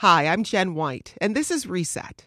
Hi, 0.00 0.26
I'm 0.26 0.44
Jen 0.44 0.74
White, 0.74 1.14
and 1.22 1.34
this 1.34 1.50
is 1.50 1.66
Reset. 1.66 2.26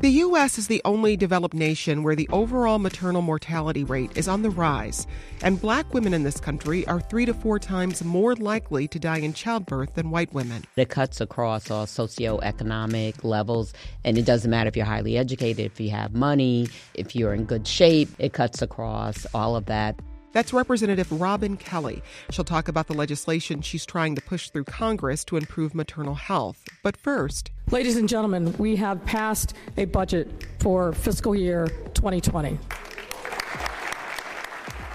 The 0.00 0.08
U.S. 0.08 0.56
is 0.56 0.68
the 0.68 0.80
only 0.86 1.18
developed 1.18 1.52
nation 1.52 2.02
where 2.02 2.16
the 2.16 2.30
overall 2.32 2.78
maternal 2.78 3.20
mortality 3.20 3.84
rate 3.84 4.16
is 4.16 4.26
on 4.26 4.40
the 4.40 4.48
rise, 4.48 5.06
and 5.42 5.60
black 5.60 5.92
women 5.92 6.14
in 6.14 6.22
this 6.22 6.40
country 6.40 6.86
are 6.86 6.98
three 6.98 7.26
to 7.26 7.34
four 7.34 7.58
times 7.58 8.02
more 8.02 8.34
likely 8.36 8.88
to 8.88 8.98
die 8.98 9.18
in 9.18 9.34
childbirth 9.34 9.92
than 9.96 10.10
white 10.10 10.32
women. 10.32 10.64
It 10.76 10.88
cuts 10.88 11.20
across 11.20 11.70
all 11.70 11.84
socioeconomic 11.84 13.22
levels, 13.22 13.74
and 14.02 14.16
it 14.16 14.24
doesn't 14.24 14.50
matter 14.50 14.68
if 14.68 14.78
you're 14.78 14.86
highly 14.86 15.18
educated, 15.18 15.66
if 15.66 15.78
you 15.78 15.90
have 15.90 16.14
money, 16.14 16.68
if 16.94 17.14
you're 17.14 17.34
in 17.34 17.44
good 17.44 17.66
shape, 17.66 18.08
it 18.18 18.32
cuts 18.32 18.62
across 18.62 19.26
all 19.34 19.56
of 19.56 19.66
that. 19.66 20.00
That's 20.38 20.52
Representative 20.52 21.10
Robin 21.10 21.56
Kelly. 21.56 22.00
She'll 22.30 22.44
talk 22.44 22.68
about 22.68 22.86
the 22.86 22.94
legislation 22.94 23.60
she's 23.60 23.84
trying 23.84 24.14
to 24.14 24.22
push 24.22 24.50
through 24.50 24.66
Congress 24.66 25.24
to 25.24 25.36
improve 25.36 25.74
maternal 25.74 26.14
health. 26.14 26.64
But 26.84 26.96
first, 26.96 27.50
ladies 27.72 27.96
and 27.96 28.08
gentlemen, 28.08 28.54
we 28.56 28.76
have 28.76 29.04
passed 29.04 29.54
a 29.76 29.86
budget 29.86 30.30
for 30.60 30.92
fiscal 30.92 31.34
year 31.34 31.66
2020. 31.94 32.56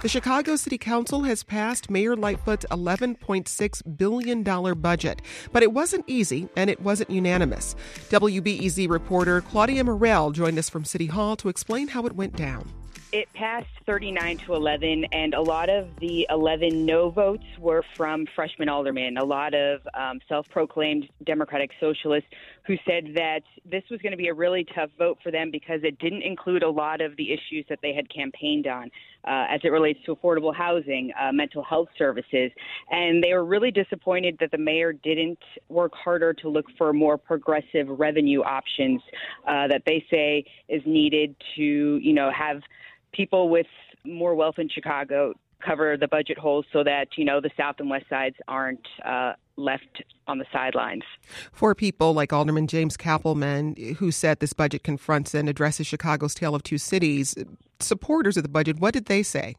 The 0.02 0.08
Chicago 0.08 0.56
City 0.56 0.78
Council 0.78 1.24
has 1.24 1.44
passed 1.44 1.90
Mayor 1.90 2.16
Lightfoot's 2.16 2.66
$11.6 2.72 3.98
billion 3.98 4.44
budget, 4.80 5.22
but 5.52 5.62
it 5.62 5.74
wasn't 5.74 6.06
easy 6.08 6.48
and 6.56 6.70
it 6.70 6.80
wasn't 6.80 7.10
unanimous. 7.10 7.76
WBEZ 8.10 8.90
reporter 8.90 9.42
Claudia 9.42 9.84
Morell 9.84 10.32
joined 10.32 10.58
us 10.58 10.70
from 10.70 10.86
City 10.86 11.08
Hall 11.08 11.36
to 11.36 11.50
explain 11.50 11.90
how 11.90 12.06
it 12.06 12.16
went 12.16 12.38
down. 12.38 12.70
It 13.14 13.32
passed 13.34 13.68
39 13.86 14.40
to 14.48 14.56
11, 14.56 15.06
and 15.12 15.36
a 15.36 15.40
lot 15.40 15.70
of 15.70 15.88
the 16.00 16.26
11 16.32 16.84
no 16.84 17.12
votes 17.12 17.44
were 17.60 17.84
from 17.96 18.26
freshman 18.36 18.70
aldermen, 18.70 19.18
a 19.18 19.24
lot 19.24 19.54
of 19.54 19.82
um, 19.94 20.20
self 20.28 20.50
proclaimed 20.50 21.08
Democratic 21.24 21.70
socialists 21.80 22.28
who 22.66 22.76
said 22.88 23.10
that 23.14 23.42
this 23.70 23.84
was 23.92 24.02
going 24.02 24.14
to 24.14 24.18
be 24.18 24.30
a 24.30 24.34
really 24.34 24.66
tough 24.74 24.90
vote 24.98 25.20
for 25.22 25.32
them 25.32 25.52
because 25.52 25.82
it 25.84 26.00
didn't 26.00 26.24
include 26.24 26.64
a 26.64 26.70
lot 26.70 27.02
of 27.02 27.16
the 27.18 27.32
issues 27.32 27.64
that 27.70 27.78
they 27.84 27.94
had 27.94 28.10
campaigned 28.10 28.66
on 28.66 28.90
uh, 29.26 29.46
as 29.48 29.62
it 29.64 29.70
relates 29.70 30.00
to 30.08 30.16
affordable 30.16 30.56
housing, 30.56 31.12
uh, 31.22 31.32
mental 31.32 31.64
health 31.64 31.90
services. 32.00 32.50
And 32.90 33.24
they 33.24 33.34
were 33.34 33.46
really 33.46 33.70
disappointed 33.70 34.38
that 34.40 34.50
the 34.50 34.58
mayor 34.58 34.92
didn't 34.92 35.38
work 35.70 35.94
harder 35.94 36.34
to 36.34 36.50
look 36.50 36.66
for 36.80 36.94
more 36.94 37.20
progressive 37.20 37.88
revenue 37.90 38.42
options 38.42 39.04
uh, 39.48 39.68
that 39.68 39.84
they 39.86 40.04
say 40.10 40.46
is 40.68 40.82
needed 40.88 41.36
to, 41.58 42.00
you 42.02 42.14
know, 42.14 42.32
have 42.32 42.64
people 43.14 43.50
with 43.50 43.68
more 44.06 44.36
wealth 44.36 44.60
in 44.60 44.70
Chicago 44.70 45.34
cover 45.66 45.96
the 45.98 46.08
budget 46.08 46.38
holes 46.38 46.66
so 46.74 46.84
that 46.84 47.08
you 47.16 47.26
know 47.26 47.40
the 47.40 47.50
south 47.56 47.76
and 47.80 47.90
west 47.90 48.06
sides 48.10 48.36
aren't 48.48 48.86
uh, 49.06 49.34
left 49.56 50.04
on 50.28 50.38
the 50.38 50.46
sidelines. 50.52 51.04
For 51.52 51.74
people 51.74 52.14
like 52.14 52.34
Alderman 52.34 52.68
James 52.68 52.98
Cappleman, 52.98 53.76
who 53.98 54.12
said 54.12 54.40
this 54.40 54.54
budget 54.54 54.84
confronts 54.84 55.34
and 55.34 55.48
addresses 55.48 55.88
Chicago's 55.88 56.36
tale 56.36 56.56
of 56.56 56.64
two 56.64 56.78
cities, 56.78 57.36
supporters 57.80 58.38
of 58.38 58.44
the 58.44 58.50
budget, 58.50 58.80
what 58.80 58.94
did 58.94 59.06
they 59.06 59.24
say? 59.24 59.56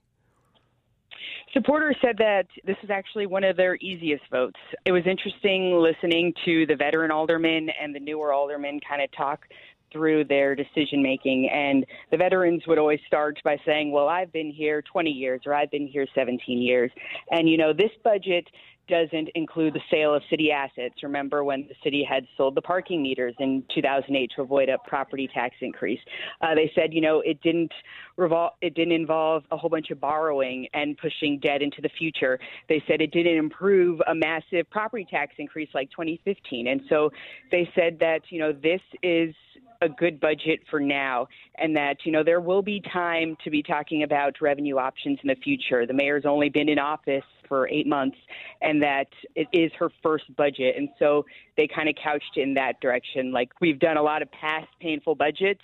Supporters 1.52 1.96
said 2.02 2.16
that 2.18 2.46
this 2.64 2.76
is 2.82 2.90
actually 2.90 3.26
one 3.26 3.44
of 3.44 3.56
their 3.56 3.76
easiest 3.76 4.24
votes. 4.28 4.58
It 4.84 4.90
was 4.90 5.06
interesting 5.06 5.78
listening 5.78 6.34
to 6.44 6.66
the 6.66 6.74
veteran 6.74 7.12
aldermen 7.12 7.68
and 7.80 7.94
the 7.94 8.00
newer 8.00 8.32
aldermen 8.32 8.80
kind 8.80 9.00
of 9.00 9.12
talk 9.12 9.46
through 9.94 10.24
their 10.24 10.54
decision 10.54 11.02
making. 11.02 11.48
And 11.48 11.86
the 12.10 12.18
veterans 12.18 12.64
would 12.66 12.78
always 12.78 13.00
start 13.06 13.38
by 13.44 13.56
saying, 13.64 13.92
Well, 13.92 14.08
I've 14.08 14.32
been 14.32 14.50
here 14.50 14.82
20 14.82 15.10
years 15.10 15.40
or 15.46 15.54
I've 15.54 15.70
been 15.70 15.86
here 15.86 16.06
17 16.14 16.60
years. 16.60 16.90
And, 17.30 17.48
you 17.48 17.56
know, 17.56 17.72
this 17.72 17.92
budget 18.02 18.46
doesn't 18.88 19.30
include 19.34 19.74
the 19.74 19.80
sale 19.90 20.14
of 20.14 20.22
city 20.28 20.50
assets. 20.50 20.94
Remember 21.02 21.42
when 21.44 21.66
the 21.68 21.74
city 21.82 22.06
had 22.08 22.26
sold 22.36 22.54
the 22.54 22.62
parking 22.62 23.02
meters 23.02 23.34
in 23.38 23.62
2008 23.74 24.32
to 24.36 24.42
avoid 24.42 24.68
a 24.68 24.78
property 24.86 25.28
tax 25.32 25.54
increase? 25.60 26.00
Uh, 26.40 26.54
they 26.54 26.70
said, 26.74 26.92
you 26.92 27.00
know, 27.00 27.20
it 27.20 27.40
didn't 27.42 27.72
revol- 28.18 28.50
it 28.60 28.74
didn't 28.74 28.92
involve 28.92 29.44
a 29.50 29.56
whole 29.56 29.70
bunch 29.70 29.90
of 29.90 30.00
borrowing 30.00 30.66
and 30.74 30.98
pushing 30.98 31.38
debt 31.38 31.62
into 31.62 31.80
the 31.80 31.90
future. 31.98 32.38
They 32.68 32.82
said 32.86 33.00
it 33.00 33.12
didn't 33.12 33.36
improve 33.36 34.00
a 34.06 34.14
massive 34.14 34.68
property 34.70 35.06
tax 35.10 35.34
increase 35.38 35.68
like 35.74 35.90
2015. 35.90 36.66
And 36.66 36.82
so 36.88 37.10
they 37.50 37.68
said 37.74 37.98
that, 38.00 38.20
you 38.30 38.38
know, 38.38 38.52
this 38.52 38.80
is 39.02 39.34
a 39.82 39.88
good 39.88 40.20
budget 40.20 40.60
for 40.70 40.80
now, 40.80 41.28
and 41.56 41.76
that 41.76 41.96
you 42.04 42.12
know 42.12 42.22
there 42.22 42.40
will 42.40 42.62
be 42.62 42.80
time 42.92 43.36
to 43.44 43.50
be 43.50 43.62
talking 43.62 44.02
about 44.02 44.40
revenue 44.40 44.78
options 44.78 45.18
in 45.22 45.28
the 45.28 45.36
future. 45.36 45.86
The 45.86 45.94
mayor's 45.94 46.24
only 46.26 46.48
been 46.48 46.68
in 46.68 46.78
office 46.78 47.24
for 47.48 47.68
eight 47.68 47.86
months, 47.86 48.16
and 48.62 48.82
that 48.82 49.08
it 49.34 49.48
is 49.52 49.70
her 49.78 49.90
first 50.02 50.24
budget, 50.36 50.76
and 50.76 50.88
so 50.98 51.24
they 51.56 51.68
kind 51.68 51.88
of 51.88 51.94
couched 52.02 52.36
in 52.36 52.54
that 52.54 52.80
direction. 52.80 53.32
Like 53.32 53.50
we've 53.60 53.78
done 53.78 53.96
a 53.96 54.02
lot 54.02 54.22
of 54.22 54.30
past 54.32 54.68
painful 54.80 55.14
budgets. 55.14 55.62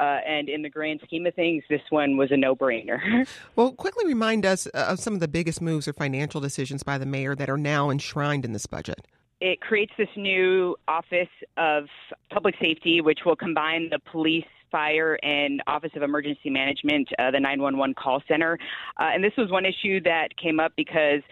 Uh, 0.00 0.20
and 0.28 0.48
in 0.48 0.62
the 0.62 0.70
grand 0.70 1.00
scheme 1.04 1.26
of 1.26 1.34
things, 1.34 1.64
this 1.68 1.80
one 1.90 2.16
was 2.16 2.30
a 2.30 2.36
no 2.36 2.54
brainer. 2.54 3.26
well, 3.56 3.72
quickly 3.72 4.06
remind 4.06 4.46
us 4.46 4.66
of 4.66 5.00
some 5.00 5.12
of 5.12 5.18
the 5.18 5.26
biggest 5.26 5.60
moves 5.60 5.88
or 5.88 5.92
financial 5.92 6.40
decisions 6.40 6.84
by 6.84 6.98
the 6.98 7.04
mayor 7.04 7.34
that 7.34 7.50
are 7.50 7.58
now 7.58 7.90
enshrined 7.90 8.44
in 8.44 8.52
this 8.52 8.66
budget 8.66 9.04
it 9.40 9.60
creates 9.60 9.92
this 9.96 10.08
new 10.16 10.76
office 10.88 11.28
of 11.56 11.84
public 12.30 12.54
safety, 12.60 13.00
which 13.00 13.20
will 13.24 13.36
combine 13.36 13.88
the 13.90 13.98
police 14.10 14.44
fire 14.70 15.18
and 15.22 15.62
Office 15.66 15.92
of 15.96 16.02
Emergency 16.02 16.50
Management, 16.50 17.08
uh, 17.18 17.30
the 17.30 17.40
911 17.40 17.94
call 17.94 18.22
center. 18.28 18.58
Uh, 18.98 19.10
and 19.14 19.22
this 19.24 19.32
was 19.38 19.50
one 19.50 19.64
issue 19.64 20.00
that 20.02 20.28
came 20.36 20.60
up 20.60 20.72
because 20.76 21.22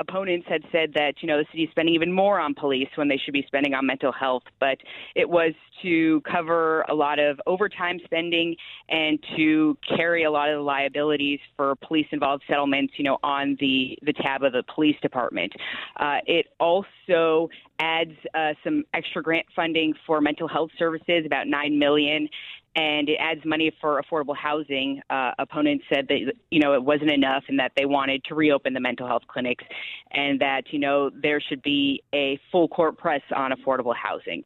opponents 0.00 0.46
had 0.48 0.62
said 0.72 0.92
that 0.94 1.14
you 1.20 1.28
know 1.28 1.38
the 1.38 1.44
city 1.52 1.64
is 1.64 1.70
spending 1.70 1.94
even 1.94 2.12
more 2.12 2.40
on 2.40 2.54
police 2.54 2.88
when 2.96 3.08
they 3.08 3.18
should 3.22 3.34
be 3.34 3.44
spending 3.46 3.74
on 3.74 3.86
mental 3.86 4.10
health. 4.10 4.42
But 4.58 4.78
it 5.14 5.28
was 5.28 5.52
to 5.82 6.20
cover 6.22 6.82
a 6.88 6.94
lot 6.94 7.18
of 7.18 7.40
overtime 7.46 8.00
spending 8.04 8.56
and 8.88 9.18
to 9.36 9.76
carry 9.96 10.24
a 10.24 10.30
lot 10.30 10.48
of 10.48 10.56
the 10.56 10.62
liabilities 10.62 11.38
for 11.56 11.74
police 11.76 12.06
involved 12.10 12.42
settlements 12.48 12.94
you 12.96 13.04
know 13.04 13.18
on 13.22 13.56
the 13.60 13.96
the 14.02 14.12
tab 14.14 14.42
of 14.42 14.52
the 14.52 14.64
police 14.74 14.96
department. 15.02 15.52
Uh, 15.98 16.18
it 16.26 16.46
also 16.58 17.48
adds 17.78 18.12
uh, 18.34 18.52
some 18.64 18.84
extra 18.94 19.22
grant 19.22 19.46
funding 19.54 19.94
for 20.06 20.20
mental 20.20 20.48
health 20.48 20.70
services 20.78 21.24
about 21.24 21.46
9 21.46 21.78
million 21.78 22.28
and 22.76 23.08
it 23.08 23.16
adds 23.18 23.40
money 23.44 23.72
for 23.80 24.00
affordable 24.00 24.36
housing. 24.36 25.00
Uh, 25.10 25.32
opponents 25.38 25.84
said 25.92 26.06
that 26.08 26.32
you 26.50 26.60
know 26.60 26.74
it 26.74 26.82
wasn't 26.82 27.10
enough, 27.10 27.44
and 27.48 27.58
that 27.58 27.72
they 27.76 27.84
wanted 27.84 28.22
to 28.24 28.34
reopen 28.34 28.72
the 28.72 28.80
mental 28.80 29.06
health 29.06 29.22
clinics, 29.28 29.64
and 30.12 30.40
that 30.40 30.62
you 30.70 30.78
know 30.78 31.10
there 31.22 31.40
should 31.40 31.62
be 31.62 32.02
a 32.14 32.38
full 32.52 32.68
court 32.68 32.96
press 32.96 33.22
on 33.34 33.52
affordable 33.52 33.94
housing. 33.94 34.44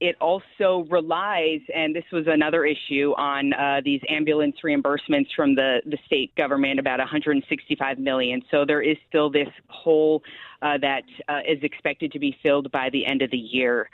It 0.00 0.16
also 0.20 0.84
relies, 0.90 1.60
and 1.72 1.94
this 1.94 2.02
was 2.10 2.24
another 2.26 2.64
issue, 2.64 3.12
on 3.16 3.52
uh, 3.52 3.80
these 3.84 4.00
ambulance 4.08 4.56
reimbursements 4.64 5.28
from 5.36 5.54
the, 5.54 5.80
the 5.86 5.96
state 6.06 6.34
government, 6.34 6.80
about 6.80 6.98
165 6.98 8.00
million. 8.00 8.42
So 8.50 8.64
there 8.66 8.82
is 8.82 8.96
still 9.08 9.30
this 9.30 9.46
hole 9.68 10.20
uh, 10.60 10.76
that 10.78 11.04
uh, 11.28 11.42
is 11.48 11.62
expected 11.62 12.10
to 12.10 12.18
be 12.18 12.36
filled 12.42 12.72
by 12.72 12.90
the 12.90 13.06
end 13.06 13.22
of 13.22 13.30
the 13.30 13.38
year. 13.38 13.88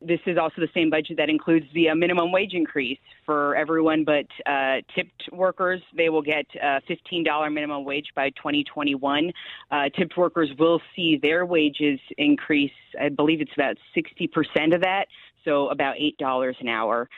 This 0.00 0.20
is 0.26 0.38
also 0.38 0.60
the 0.60 0.68
same 0.74 0.90
budget 0.90 1.16
that 1.18 1.28
includes 1.28 1.66
the 1.74 1.90
uh, 1.90 1.94
minimum 1.94 2.32
wage 2.32 2.54
increase 2.54 2.98
for 3.24 3.54
everyone 3.54 4.04
but 4.04 4.26
uh, 4.46 4.76
tipped 4.94 5.28
workers. 5.32 5.80
They 5.96 6.08
will 6.08 6.22
get 6.22 6.46
a 6.60 6.80
$15 6.88 7.52
minimum 7.52 7.84
wage 7.84 8.08
by 8.14 8.30
2021. 8.30 9.32
Uh, 9.70 9.84
tipped 9.96 10.16
workers 10.16 10.50
will 10.58 10.80
see 10.96 11.18
their 11.22 11.46
wages 11.46 12.00
increase. 12.18 12.72
I 13.00 13.08
believe 13.08 13.40
it's 13.40 13.52
about 13.54 13.76
60% 13.96 14.74
of 14.74 14.82
that, 14.82 15.06
so 15.44 15.68
about 15.68 15.96
$8 15.96 16.54
an 16.60 16.68
hour. 16.68 17.08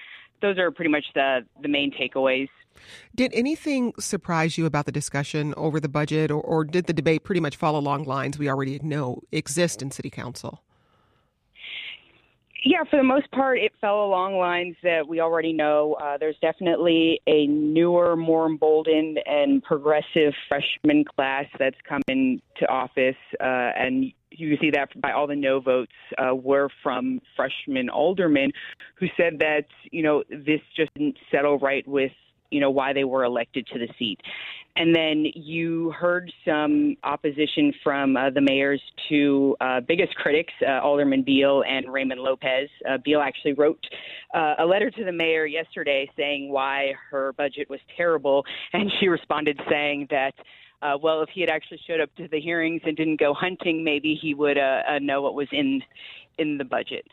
Those 0.41 0.59
are 0.59 0.71
pretty 0.71 0.91
much 0.91 1.05
the, 1.15 1.47
the 1.61 1.69
main 1.69 1.93
takeaways. 1.93 2.49
Did 3.15 3.33
anything 3.35 3.93
surprise 3.99 4.59
you 4.59 4.67
about 4.67 4.87
the 4.87 4.93
discussion 4.93 5.55
over 5.57 5.79
the 5.79 5.89
budget, 5.89 6.31
or, 6.31 6.41
or 6.41 6.65
did 6.65 6.87
the 6.87 6.93
debate 6.93 7.25
pretty 7.25 7.41
much 7.41 7.57
follow 7.57 7.79
along 7.79 8.05
lines 8.05 8.39
we 8.39 8.49
already 8.49 8.79
know 8.81 9.23
exist 9.31 9.83
in 9.83 9.91
City 9.91 10.11
Council? 10.11 10.63
Yeah, 12.65 12.85
for 12.89 12.97
the 12.97 13.03
most 13.03 13.29
part, 13.33 13.59
it 13.59 13.73
fell 13.81 14.05
along 14.05 14.37
lines 14.37 14.77
that 14.85 15.09
we 15.09 15.21
already 15.21 15.53
know. 15.53 15.97
Uh, 16.01 16.17
there's 16.17 16.37
definitely 16.41 17.21
a 17.27 17.47
newer, 17.49 18.15
more 18.17 18.47
emboldened, 18.47 19.19
and 19.27 19.63
progressive 19.65 20.33
freshman 20.49 21.05
class 21.05 21.47
that's 21.59 21.77
come 21.89 22.03
into 22.07 22.69
office, 22.69 23.17
uh, 23.41 23.73
and 23.77 24.13
you 24.31 24.57
see 24.61 24.71
that 24.71 24.89
by 25.01 25.11
all 25.11 25.27
the 25.27 25.35
no 25.35 25.61
votes 25.61 25.93
uh, 26.19 26.35
were 26.35 26.69
from 26.83 27.21
freshman 27.37 27.91
aldermen 27.91 28.51
who 28.95 29.07
said 29.17 29.39
that 29.41 29.67
you 29.91 30.03
know 30.03 30.23
this 30.31 30.61
just 30.77 30.93
didn't 30.95 31.17
settle 31.31 31.59
right 31.59 31.87
with 31.87 32.13
you 32.53 32.61
know 32.61 32.71
why 32.71 32.93
they 32.93 33.05
were 33.05 33.25
elected 33.25 33.67
to 33.69 33.79
the 33.79 33.89
seat. 33.99 34.21
And 34.75 34.95
then 34.95 35.27
you 35.35 35.91
heard 35.91 36.33
some 36.47 36.97
opposition 37.05 37.75
from 37.83 38.17
uh, 38.17 38.31
the 38.31 38.41
mayor's 38.41 38.81
two 39.07 39.55
uh, 39.61 39.81
biggest 39.81 40.15
critics, 40.15 40.53
uh, 40.67 40.81
Alderman 40.81 41.23
Beale 41.23 41.63
and 41.69 41.93
Raymond 41.93 42.21
Lopez. 42.21 42.71
Uh, 42.89 42.97
Beale 43.05 43.21
actually 43.21 43.53
wrote 43.53 43.85
uh, 44.35 44.55
a 44.59 44.65
letter 44.65 44.91
to 44.91 45.05
the 45.05 45.13
mayor 45.13 45.45
yesterday 45.45 46.11
saying 46.17 46.51
why 46.51 46.95
her 47.11 47.35
budget 47.35 47.69
was 47.69 47.81
terrible, 47.97 48.45
and 48.73 48.91
she 48.99 49.09
responded 49.09 49.61
saying 49.69 50.07
that 50.11 50.35
uh, 50.81 50.99
well, 51.01 51.23
if 51.23 51.29
he 51.33 51.41
had 51.41 51.51
actually 51.51 51.81
showed 51.87 52.01
up 52.01 52.13
to 52.17 52.27
the 52.29 52.41
hearings 52.41 52.81
and 52.85 52.97
didn't 52.97 53.21
go 53.21 53.33
hunting, 53.33 53.85
maybe 53.85 54.19
he 54.21 54.35
would 54.35 54.59
uh, 54.59 54.99
know 55.01 55.23
what 55.23 55.35
was 55.35 55.47
in 55.53 55.81
in 56.39 56.59
the 56.59 56.65
budget. 56.65 57.07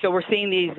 So 0.00 0.12
we're 0.12 0.22
seeing 0.30 0.48
these 0.48 0.70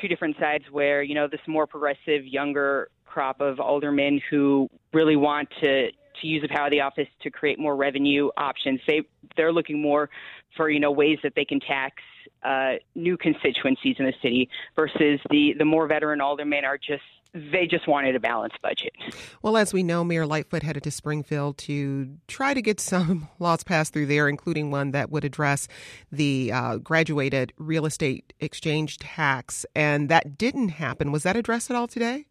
two 0.00 0.08
different 0.08 0.36
sides 0.40 0.64
where 0.72 1.02
you 1.02 1.14
know 1.14 1.28
this 1.28 1.40
more 1.46 1.66
progressive, 1.66 2.26
younger 2.26 2.88
crop 3.10 3.40
of 3.40 3.60
aldermen 3.60 4.20
who 4.30 4.68
really 4.92 5.16
want 5.16 5.48
to 5.60 5.88
to 6.20 6.26
use 6.26 6.42
the 6.42 6.48
power 6.48 6.66
of 6.66 6.70
the 6.70 6.80
office 6.80 7.08
to 7.22 7.30
create 7.30 7.58
more 7.58 7.76
revenue 7.76 8.30
options. 8.36 8.80
They 8.86 9.02
they're 9.36 9.52
looking 9.52 9.80
more 9.80 10.10
for 10.56 10.70
you 10.70 10.80
know 10.80 10.90
ways 10.90 11.18
that 11.22 11.34
they 11.34 11.44
can 11.44 11.60
tax 11.60 11.96
uh, 12.42 12.74
new 12.94 13.16
constituencies 13.16 13.96
in 13.98 14.06
the 14.06 14.14
city 14.22 14.48
versus 14.76 15.20
the 15.30 15.54
the 15.58 15.64
more 15.64 15.86
veteran 15.86 16.20
aldermen 16.20 16.64
are 16.64 16.78
just 16.78 17.02
they 17.32 17.66
just 17.66 17.86
wanted 17.86 18.16
a 18.16 18.20
balanced 18.20 18.60
budget. 18.60 18.92
Well, 19.40 19.56
as 19.56 19.72
we 19.72 19.82
know, 19.82 20.02
Mayor 20.02 20.26
Lightfoot 20.26 20.64
headed 20.64 20.82
to 20.82 20.90
Springfield 20.90 21.58
to 21.58 22.16
try 22.26 22.54
to 22.54 22.62
get 22.62 22.80
some 22.80 23.28
laws 23.38 23.62
passed 23.62 23.92
through 23.92 24.06
there, 24.06 24.28
including 24.28 24.70
one 24.70 24.90
that 24.92 25.10
would 25.10 25.24
address 25.24 25.68
the 26.10 26.50
uh, 26.52 26.76
graduated 26.78 27.52
real 27.56 27.86
estate 27.86 28.32
exchange 28.40 28.98
tax, 28.98 29.64
and 29.76 30.08
that 30.08 30.38
didn't 30.38 30.70
happen. 30.70 31.12
Was 31.12 31.22
that 31.22 31.36
addressed 31.36 31.70
at 31.70 31.76
all 31.76 31.86
today? 31.86 32.26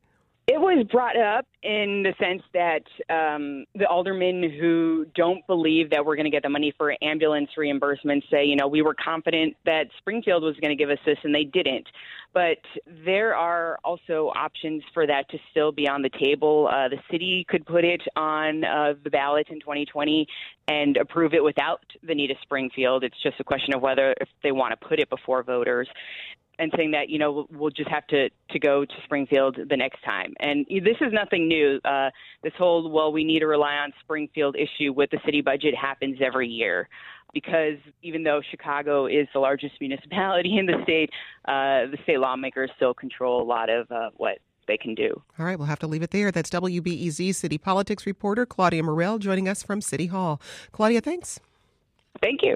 It 0.52 0.60
was 0.60 0.84
brought 0.92 1.16
up 1.16 1.46
in 1.62 2.02
the 2.02 2.16
sense 2.20 2.42
that 2.56 2.82
um, 3.14 3.66
the 3.76 3.86
aldermen 3.86 4.42
who 4.60 5.06
don't 5.14 5.46
believe 5.46 5.92
that 5.92 6.04
we're 6.04 6.16
going 6.16 6.26
to 6.26 6.32
get 6.32 6.42
the 6.42 6.50
money 6.50 6.74
for 6.76 6.96
ambulance 7.04 7.52
reimbursements 7.56 8.24
say, 8.32 8.46
you 8.46 8.56
know, 8.56 8.68
we 8.68 8.82
were 8.82 8.96
confident 8.96 9.56
that 9.68 9.90
Springfield 10.00 10.42
was 10.42 10.56
going 10.56 10.76
to 10.76 10.76
give 10.76 10.90
us 10.90 10.98
this 11.06 11.20
and 11.24 11.36
they 11.36 11.44
didn't. 11.44 11.86
But 12.34 12.58
there 13.06 13.36
are 13.36 13.78
also 13.84 14.32
options 14.36 14.82
for 14.92 15.06
that 15.06 15.30
to 15.30 15.38
still 15.52 15.72
be 15.72 15.88
on 15.88 16.02
the 16.02 16.10
table. 16.10 16.68
Uh, 16.68 16.90
the 16.90 16.98
city 17.12 17.46
could 17.48 17.64
put 17.68 17.86
it 17.86 18.02
on 18.16 18.64
uh, 18.64 18.94
the 19.04 19.12
ballot 19.12 19.50
in 19.52 19.60
2020 19.60 20.26
and 20.68 20.98
approve 20.98 21.36
it 21.36 21.44
without 21.44 21.84
the 22.02 22.16
need 22.16 22.32
of 22.32 22.38
Springfield. 22.42 23.04
It's 23.04 23.22
just 23.22 23.40
a 23.40 23.44
question 23.44 23.76
of 23.76 23.84
whether 23.84 24.16
if 24.20 24.30
they 24.42 24.52
want 24.52 24.72
to 24.72 24.88
put 24.88 25.00
it 25.00 25.12
before 25.12 25.44
voters 25.44 25.88
and 26.60 26.72
saying 26.76 26.92
that 26.92 27.10
you 27.10 27.18
know 27.18 27.48
we'll 27.52 27.72
just 27.72 27.90
have 27.90 28.06
to 28.08 28.30
to 28.52 28.60
go 28.60 28.86
to 28.86 28.94
Springfield 29.06 29.58
the 29.70 29.78
next 29.78 30.04
time. 30.04 30.34
And 30.40 30.66
this 30.70 30.98
is 31.02 31.12
nothing 31.12 31.48
new. 31.48 31.80
Uh, 31.84 32.10
this 32.44 32.54
whole 32.58 32.90
well, 32.92 33.12
we 33.12 33.24
need 33.24 33.40
to 33.40 33.48
rely 33.48 33.76
on 33.76 33.92
Springfield 34.02 34.56
issue 34.56 34.94
with 34.94 35.10
the 35.10 35.20
city 35.26 35.42
budget 35.42 35.74
happens 35.76 36.18
every 36.24 36.48
year. 36.48 36.88
Because 37.32 37.78
even 38.02 38.24
though 38.24 38.42
Chicago 38.50 39.06
is 39.06 39.28
the 39.34 39.40
largest 39.40 39.76
municipality 39.80 40.58
in 40.60 40.66
the 40.66 40.82
state, 40.84 41.10
uh, 41.46 41.90
the 41.90 41.98
state 42.04 42.20
lawmakers 42.20 42.70
still 42.76 42.94
control 42.94 43.42
a 43.42 43.48
lot 43.48 43.70
of 43.70 43.90
uh, 43.92 44.10
what 44.18 44.40
they 44.68 44.78
can 44.78 44.96
do. 44.96 45.22
All 45.38 45.46
right, 45.46 45.58
we'll 45.58 45.68
have 45.68 45.80
to 45.80 45.88
leave 45.88 46.04
it 46.04 46.12
there. 46.12 46.32
That's 46.32 46.50
WBEZ 46.50 47.34
City 47.36 47.58
Politics 47.58 48.06
reporter 48.06 48.46
Claudia 48.46 48.84
Morell 48.84 49.18
joining 49.18 49.48
us 49.48 49.64
from 49.64 49.82
City 49.82 50.08
Hall. 50.08 50.42
Claudia, 50.72 51.02
thanks. 51.02 51.40
Thank 52.22 52.42
you. 52.44 52.56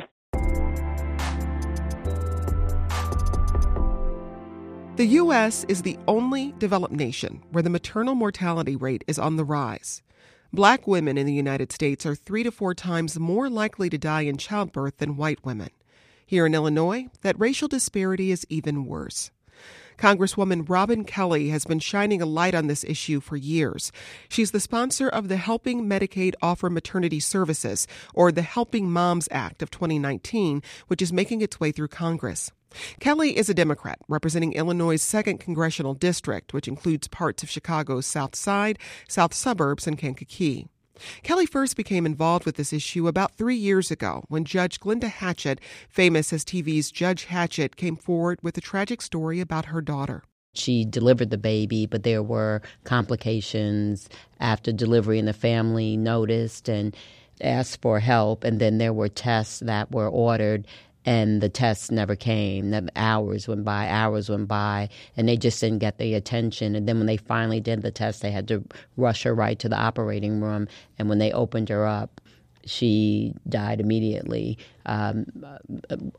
The 4.96 5.06
U.S. 5.08 5.66
is 5.68 5.82
the 5.82 5.98
only 6.08 6.54
developed 6.60 6.94
nation 6.94 7.42
where 7.52 7.64
the 7.64 7.70
maternal 7.72 8.14
mortality 8.14 8.76
rate 8.76 9.04
is 9.08 9.18
on 9.18 9.38
the 9.38 9.44
rise. 9.44 10.04
Black 10.54 10.86
women 10.86 11.18
in 11.18 11.26
the 11.26 11.34
United 11.34 11.72
States 11.72 12.06
are 12.06 12.14
three 12.14 12.44
to 12.44 12.52
four 12.52 12.76
times 12.76 13.18
more 13.18 13.50
likely 13.50 13.90
to 13.90 13.98
die 13.98 14.22
in 14.22 14.38
childbirth 14.38 14.98
than 14.98 15.18
white 15.18 15.44
women. 15.44 15.72
Here 16.28 16.46
in 16.46 16.54
Illinois, 16.54 17.08
that 17.24 17.40
racial 17.40 17.68
disparity 17.68 18.30
is 18.30 18.46
even 18.50 18.86
worse. 18.86 19.32
Congresswoman 19.98 20.68
Robin 20.68 21.04
Kelly 21.04 21.50
has 21.50 21.66
been 21.66 21.80
shining 21.80 22.22
a 22.22 22.26
light 22.26 22.56
on 22.56 22.68
this 22.68 22.84
issue 22.84 23.20
for 23.20 23.36
years. 23.36 23.92
She's 24.30 24.52
the 24.52 24.60
sponsor 24.60 25.08
of 25.10 25.28
the 25.28 25.38
Helping 25.38 25.88
Medicaid 25.88 26.34
Offer 26.42 26.70
Maternity 26.70 27.20
Services, 27.20 27.88
or 28.14 28.32
the 28.32 28.42
Helping 28.42 28.92
Moms 28.92 29.28
Act 29.32 29.62
of 29.62 29.72
2019, 29.72 30.62
which 30.88 31.02
is 31.02 31.14
making 31.14 31.42
its 31.42 31.60
way 31.60 31.72
through 31.72 31.88
Congress. 31.90 32.52
Kelly 33.00 33.38
is 33.38 33.50
a 33.50 33.54
Democrat 33.54 34.00
representing 34.08 34.54
Illinois' 34.54 34.98
2nd 34.98 35.40
Congressional 35.40 35.94
District, 35.94 36.54
which 36.54 36.68
includes 36.68 37.08
parts 37.08 37.44
of 37.44 37.50
Chicago's 37.50 38.06
South 38.06 38.36
Side, 38.36 38.80
South 39.08 39.34
Suburbs, 39.34 39.88
and 39.88 39.98
Kankakee. 39.98 40.68
Kelly 41.24 41.46
first 41.46 41.76
became 41.76 42.06
involved 42.06 42.46
with 42.46 42.56
this 42.56 42.74
issue 42.74 43.08
about 43.08 43.36
three 43.36 43.56
years 43.56 43.92
ago 43.92 44.24
when 44.28 44.46
Judge 44.46 44.80
Glenda 44.80 45.10
Hatchett, 45.10 45.60
famous 45.90 46.34
as 46.34 46.44
TV's 46.44 46.92
Judge 46.92 47.26
Hatchett, 47.26 47.76
came 47.76 47.96
forward 47.96 48.40
with 48.42 48.58
a 48.58 48.62
tragic 48.62 49.02
story 49.02 49.40
about 49.40 49.66
her 49.66 49.82
daughter. 49.82 50.24
She 50.54 50.86
delivered 50.86 51.32
the 51.32 51.38
baby, 51.38 51.86
but 51.86 52.04
there 52.04 52.22
were 52.22 52.62
complications 52.84 54.08
after 54.40 54.72
delivery, 54.72 55.18
and 55.18 55.28
the 55.28 55.34
family 55.34 55.98
noticed 55.98 56.70
and 56.70 56.96
asked 57.42 57.82
for 57.82 58.00
help. 58.00 58.44
And 58.44 58.60
then 58.60 58.78
there 58.78 58.94
were 58.94 59.10
tests 59.10 59.60
that 59.60 59.92
were 59.92 60.08
ordered 60.08 60.68
and 61.06 61.42
the 61.42 61.50
tests 61.50 61.92
never 61.92 62.16
came. 62.16 62.72
The 62.72 62.90
hours 62.96 63.48
went 63.48 63.66
by, 63.66 63.88
hours 63.88 64.30
went 64.30 64.48
by, 64.48 64.90
and 65.18 65.28
they 65.28 65.38
just 65.38 65.60
didn't 65.60 65.80
get 65.80 65.98
the 65.98 66.14
attention. 66.14 66.76
And 66.76 66.88
then 66.88 66.98
when 66.98 67.08
they 67.08 67.18
finally 67.18 67.60
did 67.60 67.82
the 67.82 67.92
test, 67.92 68.22
they 68.22 68.32
had 68.32 68.48
to 68.50 68.64
rush 68.98 69.24
her 69.24 69.34
right 69.36 69.60
to 69.60 69.70
the 69.70 69.78
operating 69.78 70.42
room. 70.42 70.68
And 70.98 71.10
when 71.10 71.20
they 71.20 71.32
opened 71.32 71.70
her 71.70 71.86
up, 71.86 72.22
she 72.66 73.34
died 73.50 73.82
immediately, 73.82 74.58
um, 74.86 75.26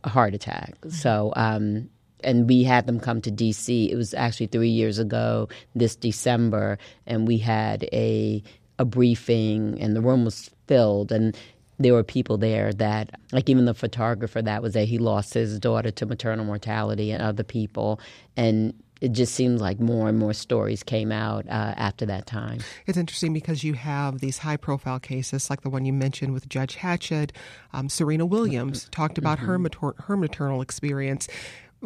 a 0.04 0.08
heart 0.08 0.34
attack. 0.34 0.74
So, 0.88 1.32
um, 1.36 1.88
and 2.22 2.48
we 2.48 2.64
had 2.64 2.86
them 2.86 3.00
come 3.00 3.20
to 3.22 3.30
DC. 3.30 3.90
It 3.90 3.96
was 3.96 4.14
actually 4.14 4.46
three 4.46 4.68
years 4.70 4.98
ago 4.98 5.48
this 5.74 5.96
December, 5.96 6.78
and 7.06 7.26
we 7.26 7.38
had 7.38 7.84
a 7.92 8.42
a 8.78 8.84
briefing, 8.84 9.80
and 9.80 9.94
the 9.94 10.00
room 10.00 10.24
was 10.24 10.50
filled, 10.66 11.12
and 11.12 11.36
there 11.78 11.92
were 11.92 12.04
people 12.04 12.38
there 12.38 12.72
that, 12.74 13.18
like 13.32 13.48
even 13.48 13.64
the 13.64 13.74
photographer 13.74 14.40
that 14.42 14.62
was 14.62 14.74
there, 14.74 14.84
he 14.84 14.98
lost 14.98 15.34
his 15.34 15.58
daughter 15.58 15.90
to 15.90 16.06
maternal 16.06 16.44
mortality 16.44 17.10
and 17.10 17.22
other 17.22 17.42
people. 17.42 18.00
And 18.36 18.74
it 19.00 19.12
just 19.12 19.34
seems 19.34 19.60
like 19.60 19.80
more 19.80 20.08
and 20.08 20.18
more 20.18 20.32
stories 20.32 20.82
came 20.82 21.12
out 21.12 21.46
uh, 21.46 21.74
after 21.76 22.06
that 22.06 22.26
time. 22.26 22.60
It's 22.86 22.96
interesting 22.96 23.34
because 23.34 23.62
you 23.62 23.74
have 23.74 24.20
these 24.20 24.38
high 24.38 24.56
profile 24.56 25.00
cases 25.00 25.50
like 25.50 25.60
the 25.62 25.68
one 25.68 25.84
you 25.84 25.92
mentioned 25.92 26.32
with 26.32 26.48
Judge 26.48 26.76
Hatchett. 26.76 27.32
Um, 27.72 27.88
Serena 27.88 28.24
Williams 28.24 28.82
mm-hmm. 28.82 28.90
talked 28.90 29.18
about 29.18 29.38
mm-hmm. 29.38 29.46
her, 29.46 29.58
mater- 29.58 29.94
her 30.04 30.16
maternal 30.16 30.62
experience. 30.62 31.28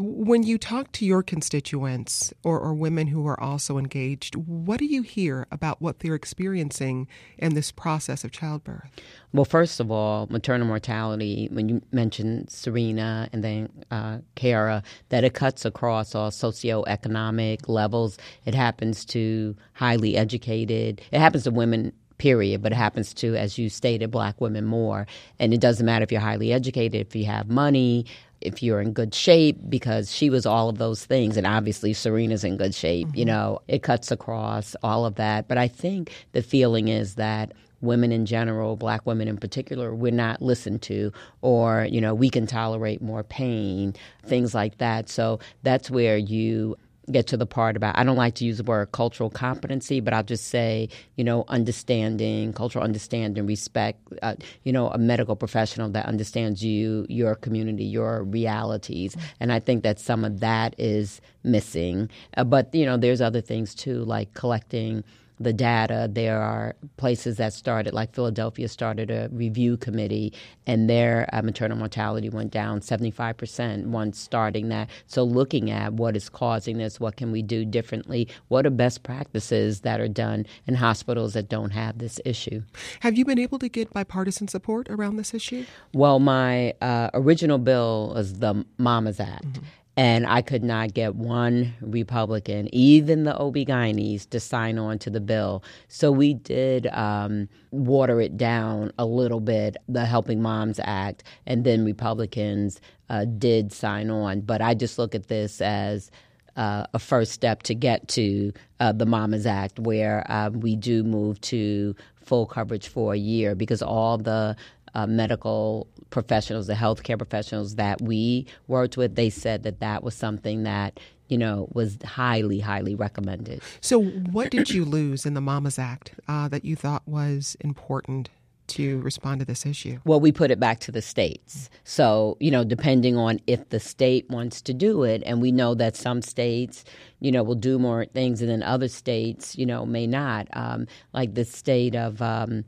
When 0.01 0.45
you 0.45 0.59
talk 0.59 0.93
to 0.93 1.05
your 1.05 1.25
constituents 1.25 2.33
or, 2.45 2.61
or, 2.61 2.73
women 2.73 3.09
who 3.09 3.27
are 3.27 3.41
also 3.41 3.79
engaged, 3.79 4.37
what 4.37 4.79
do 4.79 4.85
you 4.85 5.03
hear 5.03 5.49
about 5.51 5.83
what 5.83 5.99
they're 5.99 6.15
experiencing 6.15 7.09
in 7.37 7.55
this 7.55 7.73
process 7.73 8.23
of 8.23 8.31
childbirth? 8.31 8.89
Well, 9.33 9.45
first 9.45 9.81
of 9.81 9.91
all, 9.91 10.29
maternal 10.31 10.69
mortality, 10.69 11.49
when 11.51 11.69
you 11.69 11.83
mentioned 11.91 12.49
Serena 12.49 13.29
and 13.33 13.43
then 13.43 13.71
uh, 13.91 14.19
Kara, 14.37 14.85
that 15.09 15.25
it 15.25 15.35
cuts 15.35 15.65
across 15.65 16.15
all 16.15 16.31
socioeconomic 16.31 17.69
levels. 17.69 18.19
It 18.45 18.55
happens 18.55 19.05
to 19.07 19.57
highly 19.73 20.17
educated, 20.17 21.03
it 21.11 21.19
happens 21.19 21.43
to 21.43 21.51
women 21.51 21.93
period, 22.19 22.63
but 22.63 22.73
it 22.73 22.77
happens 22.77 23.15
to, 23.15 23.37
as 23.37 23.59
you 23.59 23.71
stated, 23.71 24.11
black 24.11 24.41
women 24.41 24.65
more. 24.65 25.07
And 25.39 25.55
it 25.55 25.61
doesn't 25.61 25.87
matter 25.87 26.03
if 26.03 26.13
you're 26.13 26.21
highly 26.21 26.53
educated, 26.53 27.07
if 27.07 27.17
you 27.17 27.25
have 27.25 27.49
money, 27.49 28.07
if 28.41 28.63
you're 28.63 28.81
in 28.81 28.93
good 28.93 29.15
shape, 29.15 29.59
because 29.69 30.15
she 30.15 30.31
was 30.31 30.47
all 30.47 30.69
of 30.69 30.79
those 30.79 31.05
things. 31.05 31.37
And 31.37 31.47
obviously, 31.47 31.93
Serena's 31.93 32.45
in 32.45 32.57
good 32.57 32.75
shape. 32.75 33.09
Mm-hmm. 33.09 33.19
You 33.19 33.25
know, 33.25 33.61
it 33.69 33.83
cuts 33.83 34.11
across 34.11 34.77
all 34.83 35.05
of 35.05 35.17
that. 35.17 35.49
But 35.49 35.59
I 35.59 35.69
think 35.69 36.13
the 36.33 36.43
feeling 36.43 36.89
is 36.89 37.17
that 37.17 37.53
women 37.81 38.11
in 38.11 38.27
general, 38.27 38.77
black 38.77 39.07
women 39.07 39.29
in 39.29 39.37
particular, 39.37 39.95
we're 39.95 40.11
not 40.11 40.43
listened 40.43 40.83
to, 40.83 41.13
or, 41.43 41.87
you 41.91 42.01
know, 42.01 42.15
we 42.15 42.29
can 42.29 42.47
tolerate 42.47 43.01
more 43.01 43.23
pain, 43.23 43.95
things 44.27 44.55
like 44.55 44.79
that. 44.79 45.09
So 45.09 45.39
that's 45.63 45.91
where 45.91 46.17
you 46.17 46.77
get 47.11 47.27
to 47.29 47.37
the 47.37 47.47
part 47.47 47.77
about 47.77 47.99
I 47.99 48.05
don't 48.05 48.17
like 48.17 48.35
to 48.37 48.45
use 48.45 48.59
the 48.59 48.65
word 48.65 48.93
cultural 48.93 49.31
competency, 49.31 50.01
but 50.01 50.15
I'll 50.15 50.23
just 50.23 50.49
say 50.49 50.89
you 51.17 51.25
know 51.25 51.45
understanding, 51.49 52.53
cultural 52.53 52.85
understanding, 52.85 53.47
respect. 53.47 54.01
Uh, 54.23 54.35
you 54.65 54.73
know, 54.73 54.89
a 54.91 54.99
medical 54.99 55.37
professional 55.37 55.89
that 55.91 56.07
understands 56.07 56.65
you, 56.65 57.07
your 57.09 57.35
community, 57.35 57.85
your 57.85 58.25
realities, 58.25 59.17
and 59.41 59.53
I 59.53 59.61
think 59.61 59.83
that 59.83 59.99
some 59.99 60.25
of 60.25 60.41
that 60.41 60.75
is 60.79 61.21
missing. 61.45 62.11
Uh, 62.37 62.45
but 62.45 62.75
you 62.75 62.87
know, 62.87 62.97
there's 62.97 63.21
other 63.21 63.41
things 63.41 63.75
too, 63.75 64.05
like 64.05 64.35
collecting 64.35 65.05
the 65.41 65.53
data. 65.53 66.09
There 66.11 66.41
are 66.41 66.75
places 66.97 67.37
that 67.37 67.53
started, 67.53 67.95
like 67.95 68.15
Philadelphia 68.15 68.69
started 68.69 69.11
a 69.11 69.29
review 69.33 69.77
committee, 69.77 70.33
and 70.67 70.89
their 70.89 71.29
uh, 71.33 71.43
maternal 71.43 71.77
mortality 71.77 72.29
went 72.29 72.51
down 72.51 72.81
75% 72.81 73.87
once 73.87 74.19
starting 74.19 74.69
that. 74.69 74.89
So, 75.07 75.23
looking 75.23 75.71
at 75.71 75.95
what 75.95 76.17
is 76.17 76.29
causing 76.29 76.79
this, 76.79 77.01
what 77.01 77.17
can 77.17 77.33
we 77.33 77.43
do 77.43 77.65
differently, 77.65 78.29
what 78.49 78.67
are 78.67 78.71
best 78.71 79.03
practices 79.03 79.81
that 79.81 80.01
are 80.01 80.09
done 80.09 80.47
in 80.67 80.75
hospitals 80.75 81.35
that 81.35 81.49
don't 81.49 81.71
have 81.71 81.99
this 81.99 82.21
issue. 82.25 82.63
Have 83.01 83.17
you 83.17 83.25
been 83.25 83.39
able 83.39 83.59
to 83.59 83.69
get 83.69 83.93
bipartisan 83.93 84.49
support 84.49 84.89
around 84.91 85.17
this 85.17 85.35
issue? 85.35 85.65
Well, 85.93 86.19
my 86.19 86.75
uh, 86.81 87.11
original 87.15 87.59
bill 87.59 88.13
was 88.15 88.39
the 88.39 88.65
MOMMA's 88.79 89.21
Act. 89.21 89.45
Mm-hmm 89.45 89.78
and 89.99 90.29
I 90.29 90.43
could 90.43 90.63
not 90.63 90.95
get 90.95 91.17
one 91.17 91.75
Republican, 91.81 92.73
even 92.73 93.25
the 93.25 93.37
OB-GYNs, 93.37 94.31
to 94.31 94.39
sign 94.39 94.79
on 94.79 95.01
to 95.01 95.11
the 95.11 95.21
bill. 95.21 95.65
So 95.89 96.13
we 96.13 96.35
did 96.35 96.87
um, 96.87 97.49
water 97.73 98.21
it 98.21 98.37
down 98.37 98.93
a 98.97 99.05
little 99.05 99.41
bit, 99.41 99.77
the 99.89 100.07
Helping 100.07 100.41
Moms 100.41 100.79
Act, 100.85 101.25
and 101.47 101.65
then 101.65 101.85
Republicans 101.85 102.81
uh, 103.11 103.25
did 103.25 103.73
sign 103.73 104.09
on. 104.09 104.43
But 104.43 104.63
I 104.63 104.75
just 104.75 105.01
look 105.01 105.17
at 105.17 105.27
this 105.27 105.61
as 105.61 106.13
uh, 106.55 106.85
a 106.95 107.01
first 107.01 107.33
step 107.33 107.65
to 107.65 107.75
get 107.75 108.07
to 108.09 108.53
uh, 108.79 108.93
the 108.93 109.05
MOMMA's 109.05 109.47
Act, 109.47 109.81
where 109.81 110.25
um, 110.31 110.61
we 110.61 110.77
do 110.77 111.03
move 111.03 111.41
to 111.41 111.97
full 112.29 112.47
coverage 112.47 112.87
for 112.87 113.15
a 113.15 113.19
year 113.19 113.57
because 113.57 113.83
all 113.83 114.17
the 114.19 114.55
uh, 114.95 115.07
medical 115.07 115.87
professionals, 116.11 116.67
the 116.67 116.75
healthcare 116.75 117.19
professionals 117.19 117.77
that 117.77 118.01
we 118.01 118.47
worked 118.67 118.97
with, 118.97 119.15
they 119.15 119.31
said 119.31 119.63
that 119.63 119.81
that 119.81 120.03
was 120.03 120.15
something 120.15 120.63
that 120.63 120.99
you 121.29 121.39
know 121.39 121.69
was 121.73 121.99
highly, 122.05 122.61
highly 122.61 122.95
recommended. 122.95 123.63
So, 123.81 124.03
what 124.03 124.51
did 124.51 124.71
you 124.71 124.85
lose 124.85 125.27
in 125.27 125.35
the 125.35 125.41
MOMMA's 125.41 125.79
Act 125.79 126.15
uh, 126.27 126.49
that 126.49 126.65
you 126.65 126.77
thought 126.77 127.03
was 127.07 127.57
important? 127.61 128.31
To 128.73 129.01
respond 129.01 129.41
to 129.41 129.47
this 129.47 129.65
issue? 129.65 129.99
Well, 130.05 130.21
we 130.21 130.31
put 130.31 130.51
it 130.51 130.61
back 130.61 130.79
to 130.81 130.93
the 130.93 131.01
states. 131.01 131.71
So, 131.85 132.37
you 132.39 132.51
know, 132.51 132.65
depending 132.65 133.17
on 133.17 133.41
if 133.47 133.67
the 133.71 133.81
state 133.81 134.29
wants 134.29 134.61
to 134.61 134.75
do 134.75 135.05
it, 135.05 135.23
and 135.25 135.41
we 135.41 135.51
know 135.51 135.75
that 135.77 135.97
some 135.97 136.21
states, 136.21 136.85
you 137.19 137.33
know, 137.33 137.43
will 137.43 137.55
do 137.55 137.79
more 137.79 138.05
things 138.05 138.43
and 138.43 138.51
then 138.51 138.63
other 138.63 138.89
states, 138.89 139.57
you 139.57 139.65
know, 139.65 139.87
may 139.87 140.07
not. 140.07 140.49
Um, 140.53 140.87
like 141.15 141.33
the 141.33 141.47
state 141.47 141.97
of 141.97 142.21
um, 142.21 142.67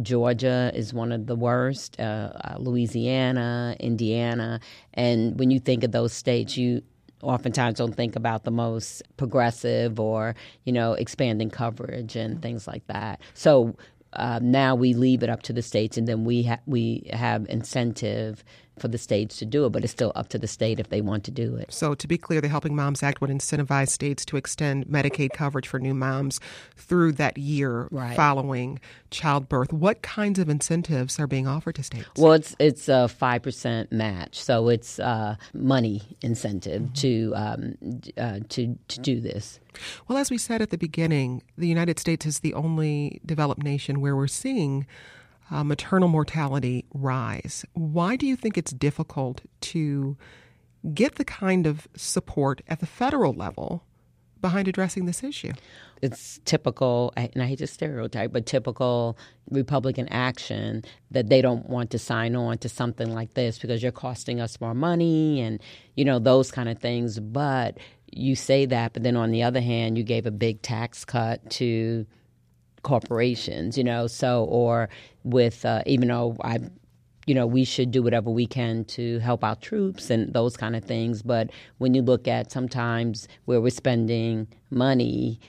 Georgia 0.00 0.70
is 0.74 0.94
one 0.94 1.12
of 1.12 1.26
the 1.26 1.36
worst, 1.36 2.00
uh, 2.00 2.32
uh, 2.44 2.56
Louisiana, 2.58 3.76
Indiana. 3.78 4.60
And 4.94 5.38
when 5.38 5.50
you 5.50 5.60
think 5.60 5.84
of 5.84 5.92
those 5.92 6.12
states, 6.12 6.56
you 6.56 6.82
oftentimes 7.22 7.78
don't 7.78 7.94
think 7.94 8.16
about 8.16 8.44
the 8.44 8.50
most 8.50 9.02
progressive 9.16 10.00
or, 10.00 10.34
you 10.64 10.72
know, 10.72 10.94
expanding 10.94 11.50
coverage 11.50 12.16
and 12.16 12.40
things 12.40 12.66
like 12.66 12.86
that. 12.86 13.20
So 13.34 13.76
uh, 14.14 14.40
now 14.42 14.74
we 14.74 14.94
leave 14.94 15.22
it 15.22 15.30
up 15.30 15.42
to 15.42 15.52
the 15.52 15.62
states, 15.62 15.96
and 15.96 16.06
then 16.06 16.24
we 16.24 16.42
ha- 16.42 16.60
we 16.66 17.08
have 17.12 17.46
incentive 17.48 18.44
for 18.78 18.88
the 18.88 18.98
states 18.98 19.36
to 19.38 19.44
do 19.44 19.66
it, 19.66 19.70
but 19.70 19.84
it's 19.84 19.92
still 19.92 20.12
up 20.14 20.28
to 20.28 20.38
the 20.38 20.46
state 20.46 20.80
if 20.80 20.88
they 20.88 21.00
want 21.00 21.24
to 21.24 21.30
do 21.30 21.56
it. 21.56 21.72
So, 21.72 21.94
to 21.94 22.08
be 22.08 22.18
clear, 22.18 22.40
the 22.40 22.48
Helping 22.48 22.74
Moms 22.74 23.02
Act 23.02 23.20
would 23.20 23.30
incentivize 23.30 23.88
states 23.88 24.24
to 24.26 24.36
extend 24.36 24.86
Medicaid 24.86 25.32
coverage 25.32 25.68
for 25.68 25.78
new 25.78 25.94
moms 25.94 26.40
through 26.76 27.12
that 27.12 27.36
year 27.38 27.88
right. 27.90 28.16
following 28.16 28.80
childbirth. 29.10 29.72
What 29.72 30.02
kinds 30.02 30.38
of 30.38 30.48
incentives 30.48 31.20
are 31.20 31.26
being 31.26 31.46
offered 31.46 31.76
to 31.76 31.82
states? 31.82 32.08
Well, 32.16 32.32
it's 32.32 32.56
it's 32.58 32.88
a 32.88 33.08
five 33.08 33.42
percent 33.42 33.92
match, 33.92 34.40
so 34.40 34.68
it's 34.68 34.98
uh, 34.98 35.36
money 35.52 36.02
incentive 36.22 36.82
mm-hmm. 36.82 36.92
to 36.94 37.32
um, 37.36 37.76
uh, 38.16 38.40
to 38.48 38.78
to 38.88 39.00
do 39.00 39.20
this. 39.20 39.60
Well, 40.08 40.18
as 40.18 40.30
we 40.30 40.38
said 40.38 40.60
at 40.62 40.70
the 40.70 40.78
beginning, 40.78 41.42
the 41.56 41.68
United 41.68 41.98
States 41.98 42.26
is 42.26 42.40
the 42.40 42.54
only 42.54 43.20
developed 43.24 43.62
nation 43.62 44.00
where 44.00 44.16
we're 44.16 44.26
seeing 44.26 44.86
uh, 45.52 45.62
maternal 45.62 46.08
mortality 46.08 46.86
rise. 46.94 47.64
Why 47.74 48.16
do 48.16 48.26
you 48.26 48.36
think 48.36 48.56
it's 48.56 48.72
difficult 48.72 49.42
to 49.60 50.16
get 50.94 51.16
the 51.16 51.24
kind 51.24 51.66
of 51.66 51.86
support 51.94 52.62
at 52.68 52.80
the 52.80 52.86
federal 52.86 53.34
level 53.34 53.84
behind 54.40 54.66
addressing 54.66 55.04
this 55.04 55.22
issue? 55.22 55.52
It's 56.00 56.40
typical, 56.46 57.12
and 57.16 57.42
I 57.42 57.46
hate 57.46 57.58
to 57.58 57.66
stereotype, 57.66 58.32
but 58.32 58.46
typical 58.46 59.16
Republican 59.50 60.08
action 60.08 60.84
that 61.10 61.28
they 61.28 61.42
don't 61.42 61.68
want 61.68 61.90
to 61.90 61.98
sign 61.98 62.34
on 62.34 62.58
to 62.58 62.68
something 62.68 63.12
like 63.12 63.34
this 63.34 63.58
because 63.58 63.82
you're 63.82 63.92
costing 63.92 64.40
us 64.40 64.60
more 64.60 64.74
money 64.74 65.42
and, 65.42 65.60
you 65.94 66.04
know, 66.04 66.18
those 66.18 66.50
kind 66.50 66.68
of 66.70 66.78
things. 66.78 67.20
But 67.20 67.76
you 68.10 68.34
say 68.34 68.64
that, 68.66 68.94
but 68.94 69.02
then 69.02 69.16
on 69.16 69.30
the 69.30 69.42
other 69.42 69.60
hand, 69.60 69.96
you 69.98 70.02
gave 70.02 70.26
a 70.26 70.32
big 70.32 70.62
tax 70.62 71.04
cut 71.04 71.48
to 71.50 72.06
corporations, 72.82 73.78
you 73.78 73.84
know, 73.84 74.06
so, 74.06 74.44
or 74.44 74.88
with, 75.24 75.64
uh, 75.64 75.82
even 75.86 76.08
though 76.08 76.36
I, 76.42 76.58
you 77.26 77.34
know, 77.34 77.46
we 77.46 77.64
should 77.64 77.90
do 77.90 78.02
whatever 78.02 78.30
we 78.30 78.46
can 78.46 78.84
to 78.84 79.18
help 79.20 79.44
our 79.44 79.56
troops 79.56 80.10
and 80.10 80.32
those 80.32 80.56
kind 80.56 80.74
of 80.74 80.84
things. 80.84 81.22
But 81.22 81.50
when 81.78 81.94
you 81.94 82.02
look 82.02 82.26
at 82.26 82.50
sometimes 82.50 83.28
where 83.44 83.60
we're 83.60 83.70
spending 83.70 84.48
money, 84.70 85.40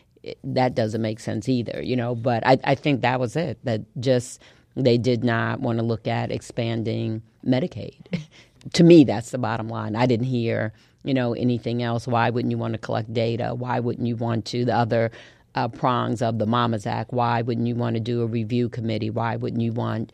that 0.44 0.75
doesn't 0.75 1.02
make 1.02 1.20
sense 1.20 1.50
either, 1.50 1.82
you 1.82 1.96
know. 1.96 2.16
But 2.16 2.46
I, 2.46 2.60
I 2.63 2.75
think 2.75 3.02
that 3.02 3.20
was 3.20 3.36
it, 3.36 3.58
that 3.63 3.82
just 4.00 4.42
they 4.75 4.98
did 4.98 5.24
not 5.24 5.60
want 5.60 5.80
to 5.80 5.84
look 5.84 6.08
at 6.08 6.32
expanding 6.32 7.22
Medicaid. 7.46 8.22
to 8.74 8.84
me, 8.84 9.04
that's 9.04 9.32
the 9.32 9.38
bottom 9.38 9.68
line. 9.68 9.96
I 9.96 10.06
didn't 10.06 10.28
hear, 10.28 10.74
you 11.04 11.13
know, 11.13 11.34
anything 11.34 11.84
else. 11.84 12.08
Why 12.08 12.30
wouldn't 12.30 12.52
you 12.52 12.58
want 12.58 12.74
to 12.74 12.80
collect 12.80 13.13
data? 13.13 13.54
Why 13.54 13.80
wouldn't 13.80 14.08
you 14.08 14.16
want 14.16 14.46
to? 14.46 14.66
The 14.66 14.75
other 14.75 15.12
uh, 15.55 15.67
prongs 15.67 16.22
of 16.22 16.39
the 16.39 16.45
MOMMA's 16.45 16.86
Act. 16.86 17.13
Why 17.13 17.41
wouldn't 17.41 17.67
you 17.67 17.75
want 17.75 17.95
to 17.95 18.00
do 18.00 18.22
a 18.22 18.25
review 18.25 18.69
committee? 18.69 19.10
Why 19.10 19.36
wouldn't 19.36 19.62
you 19.62 19.72
want 19.72 20.12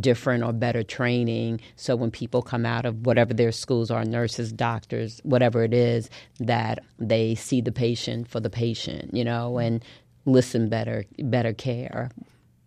different 0.00 0.42
or 0.42 0.52
better 0.52 0.82
training 0.82 1.60
so 1.76 1.94
when 1.94 2.10
people 2.10 2.42
come 2.42 2.66
out 2.66 2.84
of 2.84 3.06
whatever 3.06 3.32
their 3.32 3.52
schools 3.52 3.90
are 3.90 4.04
nurses 4.04 4.52
doctors 4.52 5.20
whatever 5.22 5.62
it 5.62 5.72
is 5.72 6.10
that 6.40 6.80
they 6.98 7.34
see 7.36 7.60
the 7.60 7.72
patient 7.72 8.26
for 8.28 8.40
the 8.40 8.50
patient 8.50 9.14
you 9.14 9.24
know 9.24 9.58
and 9.58 9.84
listen 10.24 10.68
better 10.68 11.04
better 11.20 11.52
care 11.52 12.10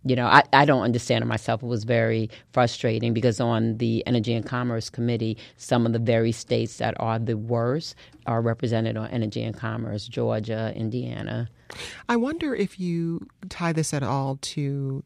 you 0.05 0.15
know, 0.15 0.27
I, 0.27 0.43
I 0.53 0.65
don't 0.65 0.83
understand 0.83 1.23
it 1.23 1.27
myself. 1.27 1.61
It 1.61 1.65
was 1.65 1.83
very 1.83 2.29
frustrating 2.53 3.13
because 3.13 3.39
on 3.39 3.77
the 3.77 4.05
Energy 4.07 4.33
and 4.33 4.45
Commerce 4.45 4.89
Committee, 4.89 5.37
some 5.57 5.85
of 5.85 5.93
the 5.93 5.99
very 5.99 6.31
states 6.31 6.77
that 6.77 6.93
are 6.99 7.19
the 7.19 7.35
worst 7.35 7.95
are 8.25 8.41
represented 8.41 8.95
on 8.95 9.09
Energy 9.09 9.43
and 9.43 9.55
Commerce 9.55 10.07
Georgia, 10.07 10.73
Indiana. 10.75 11.49
I 12.07 12.15
wonder 12.15 12.55
if 12.55 12.79
you 12.79 13.27
tie 13.49 13.73
this 13.73 13.93
at 13.93 14.03
all 14.03 14.37
to 14.41 15.03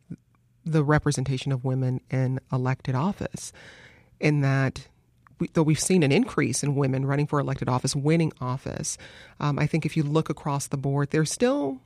the 0.66 0.84
representation 0.84 1.52
of 1.52 1.66
women 1.66 2.00
in 2.10 2.40
elected 2.52 2.96
office, 2.96 3.52
in 4.20 4.42
that 4.42 4.88
though 5.54 5.64
we've 5.64 5.80
seen 5.80 6.04
an 6.04 6.12
increase 6.12 6.64
in 6.64 6.76
women 6.76 7.06
running 7.06 7.28
for 7.28 7.40
elected 7.40 7.68
office, 7.68 7.96
winning 7.96 8.32
office, 8.40 8.98
um, 9.40 9.60
I 9.60 9.68
think 9.68 9.86
if 9.86 9.98
you 9.98 10.04
look 10.04 10.30
across 10.30 10.68
the 10.68 10.78
board, 10.78 11.10
there's 11.10 11.32
still 11.32 11.82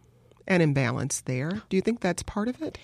an 0.48 0.62
imbalance 0.62 1.22
there. 1.22 1.62
Do 1.70 1.76
you 1.76 1.82
think 1.82 2.00
that's 2.00 2.24
part 2.24 2.48
of 2.48 2.62
it? 2.62 2.78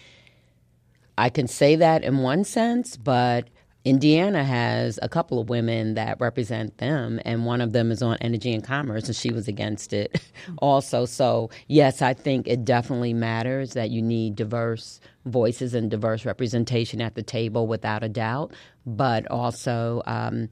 I 1.18 1.30
can 1.30 1.48
say 1.48 1.76
that 1.76 2.04
in 2.04 2.20
one 2.20 2.44
sense, 2.44 2.98
but 2.98 3.48
Indiana 3.86 4.46
has 4.46 4.98
a 5.02 5.10
couple 5.10 5.40
of 5.40 5.50
women 5.50 5.96
that 5.96 6.20
represent 6.22 6.78
them, 6.78 7.20
and 7.26 7.46
one 7.46 7.60
of 7.60 7.74
them 7.74 7.92
is 7.92 8.02
on 8.02 8.18
Energy 8.22 8.54
and 8.54 8.64
Commerce, 8.64 9.08
and 9.08 9.16
she 9.16 9.30
was 9.32 9.48
against 9.48 9.92
it 9.92 10.22
also. 10.60 11.06
So, 11.06 11.50
yes, 11.68 12.02
I 12.02 12.14
think 12.14 12.48
it 12.48 12.64
definitely 12.64 13.14
matters 13.14 13.74
that 13.74 13.90
you 13.90 14.02
need 14.02 14.36
diverse 14.36 15.02
voices 15.26 15.74
and 15.74 15.92
diverse 15.92 16.26
representation 16.26 17.02
at 17.02 17.16
the 17.16 17.24
table 17.24 17.68
without 17.68 18.04
a 18.04 18.10
doubt. 18.10 18.54
But 18.86 19.30
also, 19.30 20.02
um, 20.06 20.50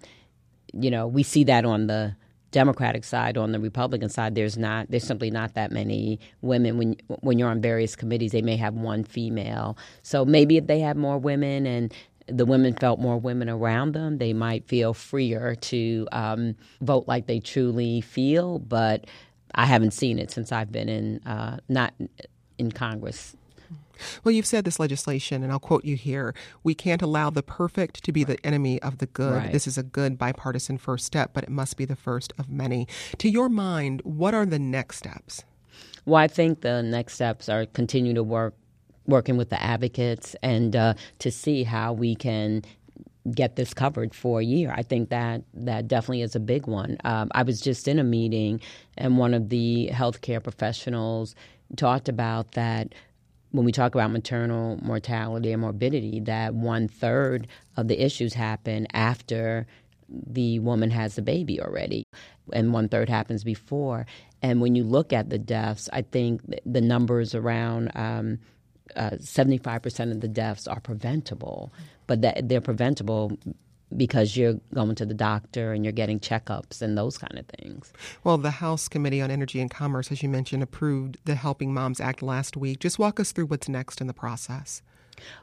you 0.74 0.92
know, 0.92 1.08
we 1.08 1.24
see 1.24 1.46
that 1.46 1.64
on 1.64 1.88
the 1.88 2.16
Democratic 2.52 3.04
side, 3.04 3.38
on 3.38 3.52
the 3.52 3.60
Republican 3.60 4.10
side, 4.10 4.36
there's 4.36 4.58
not 4.58 4.90
there's 4.90 5.06
simply 5.06 5.32
not 5.32 5.54
that 5.54 5.72
many 5.72 6.20
women. 6.42 6.78
When 6.78 6.98
when 7.22 7.40
you're 7.40 7.50
on 7.50 7.62
various 7.62 7.96
committees, 7.96 8.32
they 8.32 8.42
may 8.42 8.58
have 8.58 8.74
one 8.74 9.04
female. 9.04 9.78
So 10.04 10.26
maybe 10.26 10.58
if 10.58 10.68
they 10.68 10.80
had 10.80 10.98
more 10.98 11.18
women 11.18 11.66
and 11.66 11.94
the 12.28 12.46
women 12.46 12.74
felt 12.76 13.00
more 13.00 13.18
women 13.18 13.50
around 13.50 13.94
them, 13.94 14.18
they 14.18 14.34
might 14.34 14.68
feel 14.68 14.94
freer 14.94 15.56
to 15.56 16.08
um, 16.12 16.56
vote 16.82 17.06
like 17.08 17.28
they 17.28 17.40
truly 17.40 18.02
feel. 18.02 18.60
But 18.60 19.06
I 19.56 19.66
haven't 19.66 19.92
seen 19.92 20.20
it 20.20 20.32
since 20.32 20.52
I've 20.52 20.72
been 20.72 20.90
in 20.90 21.22
uh, 21.26 21.58
not 21.70 21.94
in 22.58 22.72
Congress 22.72 23.36
well, 24.24 24.32
you've 24.32 24.46
said 24.46 24.66
this 24.66 24.80
legislation, 24.80 25.44
and 25.44 25.52
I'll 25.52 25.60
quote 25.60 25.86
you 25.86 25.96
here 25.96 26.34
we 26.64 26.74
can't 26.74 27.02
allow 27.02 27.30
the 27.30 27.44
perfect 27.44 28.04
to 28.04 28.12
be 28.12 28.24
the 28.24 28.38
enemy 28.46 28.82
of 28.82 28.98
the 29.00 29.08
good. 29.08 29.36
Right. 29.36 29.52
This 29.52 29.68
is 29.68 29.78
a 29.78 29.84
good 29.84 30.18
bipartisan 30.18 30.78
first 30.78 31.06
step, 31.06 31.32
but 31.34 31.44
it 31.44 31.50
must 31.50 31.78
be 31.78 31.86
the 31.86 31.96
first 31.96 32.34
of 32.38 32.50
many. 32.50 32.88
To 33.18 33.30
your 33.30 33.50
mind, 33.50 34.02
what 34.04 34.34
are 34.34 34.46
the 34.46 34.60
next 34.60 34.98
steps? 34.98 35.44
Well, 36.06 36.22
I 36.22 36.28
think 36.28 36.62
the 36.62 36.82
next 36.82 37.14
steps 37.14 37.50
are 37.50 37.66
continue 37.66 38.14
to 38.14 38.24
work 38.24 38.56
working 39.08 39.36
with 39.36 39.50
the 39.50 39.62
advocates 39.62 40.36
and 40.44 40.76
uh, 40.76 40.94
to 41.20 41.32
see 41.32 41.64
how 41.64 41.92
we 41.92 42.16
can 42.16 42.62
get 43.34 43.56
this 43.56 43.74
covered 43.74 44.16
for 44.16 44.40
a 44.40 44.44
year. 44.44 44.74
I 44.76 44.84
think 44.84 45.10
that 45.10 45.44
that 45.54 45.88
definitely 45.88 46.22
is 46.22 46.36
a 46.36 46.40
big 46.40 46.66
one. 46.66 46.98
Um, 47.04 47.30
I 47.34 47.44
was 47.44 47.62
just 47.62 47.88
in 47.88 48.00
a 48.00 48.04
meeting, 48.04 48.62
and 48.98 49.18
one 49.18 49.34
of 49.34 49.50
the 49.50 49.90
healthcare 49.94 50.42
professionals 50.42 51.36
talked 51.76 52.10
about 52.10 52.54
that 52.54 52.94
when 53.52 53.66
we 53.66 53.72
talk 53.72 53.96
about 53.96 54.12
maternal 54.12 54.78
mortality 54.82 55.52
and 55.52 55.62
morbidity, 55.62 56.22
that 56.22 56.54
one 56.54 56.88
third 56.88 57.48
of 57.78 57.88
the 57.88 58.04
issues 58.04 58.34
happen 58.34 58.88
after 58.94 59.68
the 60.10 60.60
woman 60.60 60.90
has 60.92 61.16
the 61.16 61.22
baby 61.22 61.62
already, 61.62 62.04
and 62.52 62.74
one 62.74 62.90
third 62.90 63.10
happens 63.10 63.44
before. 63.44 64.06
And 64.42 64.60
when 64.62 64.76
you 64.76 64.84
look 64.84 65.14
at 65.14 65.30
the 65.30 65.40
deaths, 65.40 65.90
I 65.94 66.02
think 66.02 66.42
the 66.66 66.82
numbers 66.82 67.36
around 67.36 67.92
um, 67.96 68.40
uh, 68.96 69.12
75% 69.12 70.12
of 70.12 70.22
the 70.22 70.28
deaths 70.28 70.68
are 70.68 70.80
preventable, 70.80 71.72
but 72.08 72.22
that 72.22 72.50
they're 72.50 72.62
preventable 72.62 73.38
because 73.96 74.38
you're 74.38 74.60
going 74.74 74.96
to 74.96 75.06
the 75.06 75.14
doctor 75.14 75.74
and 75.74 75.84
you're 75.84 75.92
getting 75.92 76.20
checkups 76.20 76.82
and 76.82 76.98
those 76.98 77.18
kind 77.18 77.38
of 77.38 77.46
things. 77.48 77.92
Well, 78.24 78.38
the 78.38 78.52
House 78.52 78.88
Committee 78.88 79.22
on 79.22 79.32
Energy 79.32 79.60
and 79.60 79.70
Commerce, 79.70 80.12
as 80.12 80.24
you 80.24 80.30
mentioned, 80.30 80.64
approved 80.64 81.18
the 81.26 81.36
Helping 81.36 81.74
Moms 81.74 82.00
Act 82.00 82.22
last 82.22 82.56
week. 82.56 82.80
Just 82.80 83.00
walk 83.00 83.20
us 83.20 83.32
through 83.32 83.48
what's 83.48 83.70
next 83.70 84.02
in 84.02 84.08
the 84.08 84.14
process. 84.14 84.82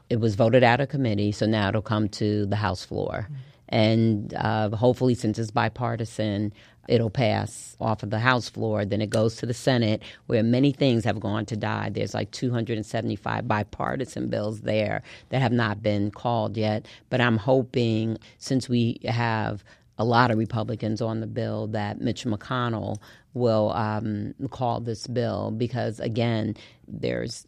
It 0.09 0.19
was 0.19 0.35
voted 0.35 0.63
out 0.63 0.81
of 0.81 0.89
committee, 0.89 1.31
so 1.31 1.45
now 1.45 1.69
it'll 1.69 1.81
come 1.81 2.09
to 2.09 2.45
the 2.45 2.55
House 2.55 2.83
floor. 2.83 3.27
Mm-hmm. 3.29 3.35
And 3.71 4.33
uh, 4.33 4.69
hopefully, 4.75 5.13
since 5.13 5.37
it's 5.37 5.51
bipartisan, 5.51 6.53
it'll 6.89 7.09
pass 7.09 7.77
off 7.79 8.03
of 8.03 8.09
the 8.09 8.19
House 8.19 8.49
floor. 8.49 8.83
Then 8.83 9.01
it 9.01 9.09
goes 9.09 9.35
to 9.37 9.45
the 9.45 9.53
Senate, 9.53 10.01
where 10.25 10.43
many 10.43 10.71
things 10.71 11.05
have 11.05 11.19
gone 11.19 11.45
to 11.45 11.55
die. 11.55 11.89
There's 11.89 12.13
like 12.13 12.31
275 12.31 13.47
bipartisan 13.47 14.27
bills 14.27 14.61
there 14.61 15.03
that 15.29 15.41
have 15.41 15.51
not 15.51 15.81
been 15.83 16.11
called 16.11 16.57
yet. 16.57 16.87
But 17.09 17.21
I'm 17.21 17.37
hoping, 17.37 18.17
since 18.39 18.67
we 18.67 18.99
have 19.05 19.63
a 19.97 20.03
lot 20.03 20.31
of 20.31 20.37
Republicans 20.37 21.01
on 21.01 21.19
the 21.19 21.27
bill, 21.27 21.67
that 21.67 22.01
Mitch 22.01 22.25
McConnell 22.25 22.97
will 23.33 23.71
um, 23.73 24.33
call 24.49 24.79
this 24.79 25.05
bill 25.07 25.51
because, 25.51 25.99
again, 25.99 26.55
there's 26.87 27.45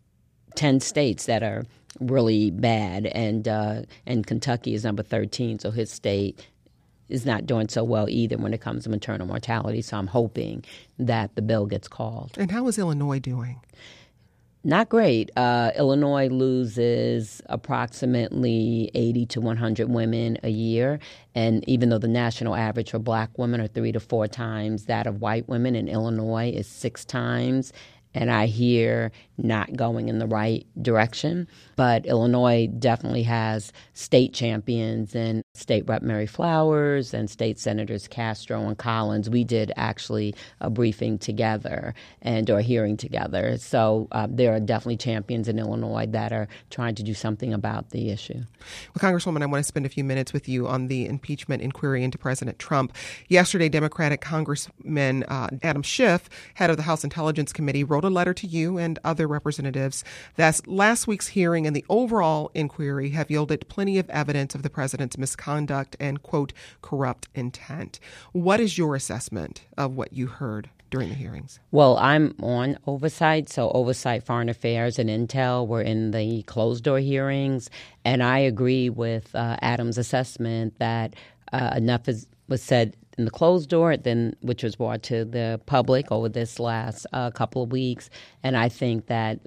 10 0.55 0.79
states 0.81 1.25
that 1.25 1.41
are 1.41 1.63
really 1.99 2.51
bad, 2.51 3.07
and 3.07 3.47
uh, 3.47 3.81
and 4.05 4.25
Kentucky 4.25 4.73
is 4.73 4.83
number 4.83 5.03
13, 5.03 5.59
so 5.59 5.71
his 5.71 5.91
state 5.91 6.47
is 7.11 7.25
not 7.25 7.45
doing 7.45 7.69
so 7.69 7.83
well 7.83 8.07
either 8.09 8.37
when 8.37 8.53
it 8.53 8.61
comes 8.61 8.83
to 8.83 8.89
maternal 8.89 9.27
mortality. 9.27 9.81
So 9.81 9.97
I'm 9.97 10.07
hoping 10.07 10.63
that 10.99 11.35
the 11.35 11.41
bill 11.41 11.65
gets 11.65 11.87
called. 11.87 12.31
And 12.37 12.51
how 12.51 12.67
is 12.67 12.77
Illinois 12.77 13.19
doing? 13.19 13.59
Not 14.63 14.89
great. 14.89 15.31
Uh, 15.35 15.71
Illinois 15.75 16.27
loses 16.27 17.41
approximately 17.47 18.91
80 18.93 19.25
to 19.27 19.41
100 19.41 19.89
women 19.89 20.37
a 20.43 20.49
year. 20.49 20.99
And 21.33 21.67
even 21.67 21.89
though 21.89 21.97
the 21.97 22.07
national 22.07 22.55
average 22.55 22.91
for 22.91 22.99
black 22.99 23.35
women 23.39 23.59
are 23.59 23.67
three 23.67 23.91
to 23.91 23.99
four 23.99 24.27
times 24.27 24.85
that 24.85 25.07
of 25.07 25.19
white 25.19 25.49
women, 25.49 25.75
in 25.75 25.87
Illinois 25.87 26.51
is 26.51 26.67
six 26.67 27.03
times 27.05 27.73
and 28.13 28.29
I 28.29 28.45
hear 28.47 29.11
not 29.43 29.75
going 29.75 30.09
in 30.09 30.19
the 30.19 30.27
right 30.27 30.65
direction. 30.81 31.47
But 31.75 32.05
Illinois 32.05 32.67
definitely 32.67 33.23
has 33.23 33.73
state 33.93 34.33
champions 34.33 35.15
and 35.15 35.43
State 35.53 35.87
Rep 35.87 36.01
Mary 36.01 36.27
Flowers 36.27 37.13
and 37.13 37.29
State 37.29 37.59
Senators 37.59 38.07
Castro 38.07 38.67
and 38.67 38.77
Collins. 38.77 39.29
We 39.29 39.43
did 39.43 39.71
actually 39.75 40.35
a 40.59 40.69
briefing 40.69 41.17
together 41.17 41.93
and 42.21 42.49
or 42.49 42.61
hearing 42.61 42.97
together. 42.97 43.57
So 43.57 44.07
uh, 44.11 44.27
there 44.29 44.53
are 44.53 44.59
definitely 44.59 44.97
champions 44.97 45.47
in 45.47 45.59
Illinois 45.59 46.07
that 46.07 46.31
are 46.31 46.47
trying 46.69 46.95
to 46.95 47.03
do 47.03 47.13
something 47.13 47.53
about 47.53 47.89
the 47.89 48.11
issue. 48.11 48.41
Well, 48.93 49.11
Congresswoman, 49.11 49.41
I 49.41 49.47
want 49.47 49.63
to 49.63 49.67
spend 49.67 49.85
a 49.85 49.89
few 49.89 50.03
minutes 50.03 50.33
with 50.33 50.47
you 50.47 50.67
on 50.67 50.87
the 50.87 51.05
impeachment 51.05 51.61
inquiry 51.61 52.03
into 52.03 52.17
President 52.17 52.59
Trump. 52.59 52.95
Yesterday, 53.27 53.69
Democratic 53.69 54.21
Congressman 54.21 55.23
uh, 55.23 55.49
Adam 55.63 55.81
Schiff, 55.81 56.29
head 56.55 56.69
of 56.69 56.77
the 56.77 56.83
House 56.83 57.03
Intelligence 57.03 57.51
Committee, 57.51 57.83
wrote 57.83 58.05
a 58.05 58.09
letter 58.09 58.33
to 58.33 58.47
you 58.47 58.77
and 58.77 58.99
other 59.03 59.27
representatives 59.31 60.03
that 60.35 60.67
last 60.67 61.07
week's 61.07 61.29
hearing 61.29 61.65
and 61.65 61.75
the 61.75 61.85
overall 61.89 62.51
inquiry 62.53 63.09
have 63.11 63.31
yielded 63.31 63.67
plenty 63.67 63.97
of 63.97 64.09
evidence 64.09 64.53
of 64.53 64.63
the 64.63 64.69
president's 64.69 65.17
misconduct 65.17 65.95
and, 65.99 66.21
quote, 66.21 66.53
corrupt 66.81 67.27
intent. 67.33 67.99
What 68.31 68.59
is 68.59 68.77
your 68.77 68.95
assessment 68.95 69.63
of 69.77 69.95
what 69.95 70.13
you 70.13 70.27
heard? 70.27 70.69
during 70.91 71.09
the 71.09 71.15
hearings? 71.15 71.59
Well, 71.71 71.97
I'm 71.97 72.35
on 72.43 72.77
oversight, 72.85 73.49
so 73.49 73.71
oversight, 73.71 74.23
foreign 74.23 74.49
affairs, 74.49 74.99
and 74.99 75.09
intel 75.09 75.65
were 75.65 75.81
in 75.81 76.11
the 76.11 76.43
closed 76.43 76.83
door 76.83 76.99
hearings, 76.99 77.69
and 78.03 78.21
I 78.21 78.39
agree 78.39 78.89
with 78.89 79.33
uh, 79.33 79.55
Adam's 79.61 79.97
assessment 79.97 80.77
that 80.79 81.15
uh, 81.53 81.71
enough 81.77 82.07
is, 82.07 82.27
was 82.47 82.61
said 82.61 82.95
in 83.17 83.25
the 83.25 83.31
closed 83.31 83.69
door, 83.69 83.97
then 83.97 84.35
which 84.41 84.63
was 84.63 84.75
brought 84.75 85.03
to 85.03 85.25
the 85.25 85.59
public 85.65 86.11
over 86.11 86.29
this 86.29 86.59
last 86.59 87.05
uh, 87.13 87.31
couple 87.31 87.63
of 87.63 87.71
weeks. 87.71 88.09
And 88.43 88.57
I 88.57 88.69
think 88.69 89.07
that 89.07 89.39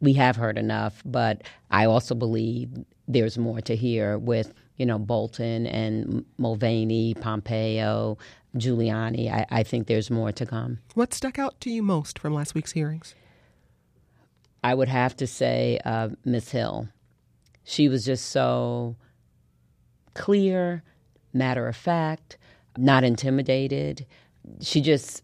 we 0.00 0.12
have 0.14 0.36
heard 0.36 0.58
enough, 0.58 1.02
but 1.04 1.42
I 1.70 1.86
also 1.86 2.14
believe 2.14 2.70
there's 3.08 3.38
more 3.38 3.60
to 3.62 3.74
hear 3.74 4.18
with 4.18 4.52
you 4.76 4.86
know 4.86 4.98
Bolton 4.98 5.66
and 5.66 6.24
Mulvaney, 6.36 7.14
Pompeo, 7.14 8.18
Giuliani. 8.56 9.32
I, 9.32 9.46
I 9.50 9.62
think 9.62 9.86
there's 9.86 10.10
more 10.10 10.32
to 10.32 10.46
come. 10.46 10.78
What 10.94 11.12
stuck 11.12 11.38
out 11.38 11.60
to 11.62 11.70
you 11.70 11.82
most 11.82 12.18
from 12.18 12.34
last 12.34 12.54
week's 12.54 12.72
hearings? 12.72 13.14
I 14.62 14.74
would 14.74 14.88
have 14.88 15.16
to 15.16 15.26
say 15.26 15.78
uh, 15.84 16.10
Miss 16.24 16.50
Hill. 16.50 16.88
She 17.64 17.88
was 17.88 18.04
just 18.04 18.26
so 18.26 18.96
clear, 20.14 20.82
matter 21.32 21.68
of 21.68 21.76
fact 21.76 22.38
not 22.78 23.04
intimidated. 23.04 24.06
She 24.60 24.80
just 24.80 25.22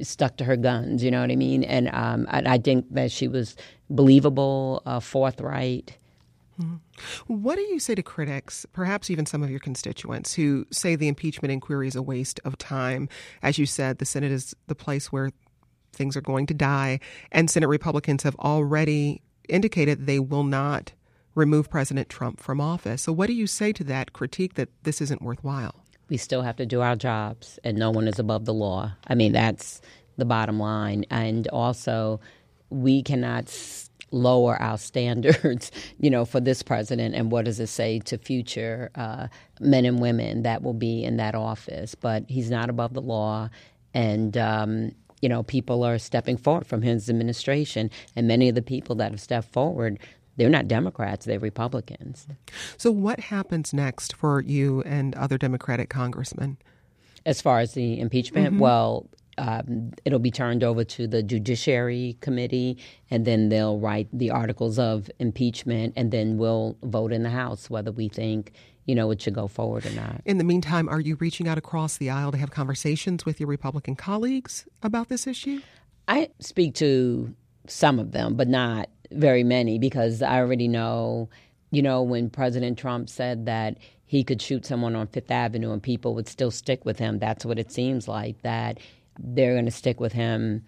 stuck 0.00 0.36
to 0.36 0.44
her 0.44 0.56
guns, 0.56 1.02
you 1.02 1.10
know 1.10 1.20
what 1.20 1.30
I 1.30 1.36
mean? 1.36 1.64
And 1.64 1.88
um, 1.92 2.26
I, 2.30 2.42
I, 2.54 2.58
think 2.58 2.86
that 2.92 3.10
she 3.10 3.26
was 3.26 3.56
believable, 3.90 4.82
uh, 4.86 5.00
forthright. 5.00 5.96
Mm-hmm. 6.60 6.76
What 7.26 7.56
do 7.56 7.62
you 7.62 7.78
say 7.78 7.94
to 7.94 8.02
critics, 8.02 8.66
perhaps 8.72 9.10
even 9.10 9.26
some 9.26 9.42
of 9.42 9.50
your 9.50 9.60
constituents, 9.60 10.34
who 10.34 10.66
say 10.70 10.96
the 10.96 11.08
impeachment 11.08 11.52
inquiry 11.52 11.88
is 11.88 11.96
a 11.96 12.02
waste 12.02 12.40
of 12.44 12.58
time? 12.58 13.08
As 13.42 13.58
you 13.58 13.66
said, 13.66 13.98
the 13.98 14.04
Senate 14.04 14.32
is 14.32 14.54
the 14.66 14.74
place 14.74 15.12
where 15.12 15.30
things 15.92 16.16
are 16.16 16.20
going 16.20 16.46
to 16.46 16.54
die, 16.54 17.00
and 17.32 17.50
Senate 17.50 17.68
Republicans 17.68 18.22
have 18.22 18.36
already 18.36 19.22
indicated 19.48 20.06
they 20.06 20.18
will 20.18 20.44
not 20.44 20.92
remove 21.34 21.70
President 21.70 22.08
Trump 22.08 22.40
from 22.40 22.60
office. 22.60 23.02
So, 23.02 23.12
what 23.12 23.28
do 23.28 23.32
you 23.32 23.46
say 23.46 23.72
to 23.72 23.84
that 23.84 24.12
critique 24.12 24.54
that 24.54 24.68
this 24.82 25.00
isn't 25.00 25.22
worthwhile? 25.22 25.84
We 26.08 26.16
still 26.16 26.42
have 26.42 26.56
to 26.56 26.66
do 26.66 26.80
our 26.80 26.96
jobs, 26.96 27.58
and 27.64 27.76
no 27.76 27.90
one 27.90 28.08
is 28.08 28.18
above 28.18 28.44
the 28.44 28.54
law. 28.54 28.92
I 29.06 29.14
mean, 29.14 29.32
that's 29.32 29.80
the 30.16 30.24
bottom 30.24 30.58
line. 30.58 31.04
And 31.10 31.46
also, 31.48 32.20
we 32.70 33.02
cannot 33.02 33.54
lower 34.10 34.60
our 34.60 34.78
standards, 34.78 35.70
you 35.98 36.10
know, 36.10 36.24
for 36.24 36.40
this 36.40 36.62
president. 36.62 37.14
And 37.14 37.30
what 37.30 37.44
does 37.44 37.60
it 37.60 37.68
say 37.68 37.98
to 38.00 38.18
future 38.18 38.90
uh, 38.94 39.28
men 39.60 39.84
and 39.84 40.00
women 40.00 40.42
that 40.42 40.62
will 40.62 40.74
be 40.74 41.04
in 41.04 41.18
that 41.18 41.34
office? 41.34 41.94
But 41.94 42.24
he's 42.28 42.50
not 42.50 42.70
above 42.70 42.94
the 42.94 43.02
law, 43.02 43.50
and 43.94 44.36
um, 44.36 44.92
you 45.20 45.28
know, 45.28 45.42
people 45.42 45.84
are 45.84 45.98
stepping 45.98 46.36
forward 46.36 46.66
from 46.66 46.82
his 46.82 47.10
administration, 47.10 47.90
and 48.14 48.28
many 48.28 48.48
of 48.48 48.54
the 48.54 48.62
people 48.62 48.96
that 48.96 49.10
have 49.10 49.20
stepped 49.20 49.52
forward 49.52 49.98
they're 50.38 50.48
not 50.48 50.68
Democrats, 50.68 51.26
they're 51.26 51.38
Republicans. 51.38 52.26
So, 52.76 52.90
what 52.90 53.20
happens 53.20 53.74
next 53.74 54.14
for 54.14 54.40
you 54.40 54.82
and 54.82 55.14
other 55.16 55.36
Democratic 55.36 55.90
congressmen? 55.90 56.56
As 57.26 57.42
far 57.42 57.58
as 57.60 57.74
the 57.74 58.00
impeachment, 58.00 58.52
mm-hmm. 58.52 58.60
well, 58.60 59.08
um, 59.36 59.92
it'll 60.04 60.18
be 60.20 60.30
turned 60.30 60.64
over 60.64 60.84
to 60.84 61.06
the 61.06 61.22
Judiciary 61.22 62.16
Committee, 62.20 62.78
and 63.10 63.24
then 63.24 63.48
they'll 63.48 63.78
write 63.78 64.08
the 64.12 64.30
articles 64.30 64.78
of 64.78 65.10
impeachment, 65.18 65.92
and 65.96 66.10
then 66.12 66.38
we'll 66.38 66.76
vote 66.82 67.12
in 67.12 67.24
the 67.24 67.30
House 67.30 67.68
whether 67.68 67.92
we 67.92 68.08
think 68.08 68.52
you 68.86 68.94
know 68.94 69.10
it 69.10 69.20
should 69.20 69.34
go 69.34 69.48
forward 69.48 69.84
or 69.86 69.90
not. 69.90 70.22
In 70.24 70.38
the 70.38 70.44
meantime, 70.44 70.88
are 70.88 71.00
you 71.00 71.16
reaching 71.16 71.48
out 71.48 71.58
across 71.58 71.96
the 71.96 72.10
aisle 72.10 72.32
to 72.32 72.38
have 72.38 72.52
conversations 72.52 73.26
with 73.26 73.40
your 73.40 73.48
Republican 73.48 73.96
colleagues 73.96 74.66
about 74.82 75.08
this 75.08 75.26
issue? 75.26 75.60
I 76.06 76.30
speak 76.38 76.74
to 76.76 77.34
some 77.66 77.98
of 77.98 78.12
them, 78.12 78.34
but 78.34 78.48
not 78.48 78.88
very 79.10 79.44
many 79.44 79.78
because 79.78 80.22
I 80.22 80.38
already 80.38 80.68
know, 80.68 81.28
you 81.70 81.82
know, 81.82 82.02
when 82.02 82.30
President 82.30 82.78
Trump 82.78 83.08
said 83.08 83.46
that 83.46 83.78
he 84.06 84.24
could 84.24 84.40
shoot 84.40 84.64
someone 84.64 84.94
on 84.96 85.06
Fifth 85.06 85.30
Avenue 85.30 85.72
and 85.72 85.82
people 85.82 86.14
would 86.14 86.28
still 86.28 86.50
stick 86.50 86.84
with 86.84 86.98
him, 86.98 87.18
that's 87.18 87.44
what 87.44 87.58
it 87.58 87.70
seems 87.70 88.08
like, 88.08 88.40
that 88.42 88.78
they're 89.18 89.54
going 89.54 89.64
to 89.64 89.70
stick 89.70 90.00
with 90.00 90.12
him 90.12 90.64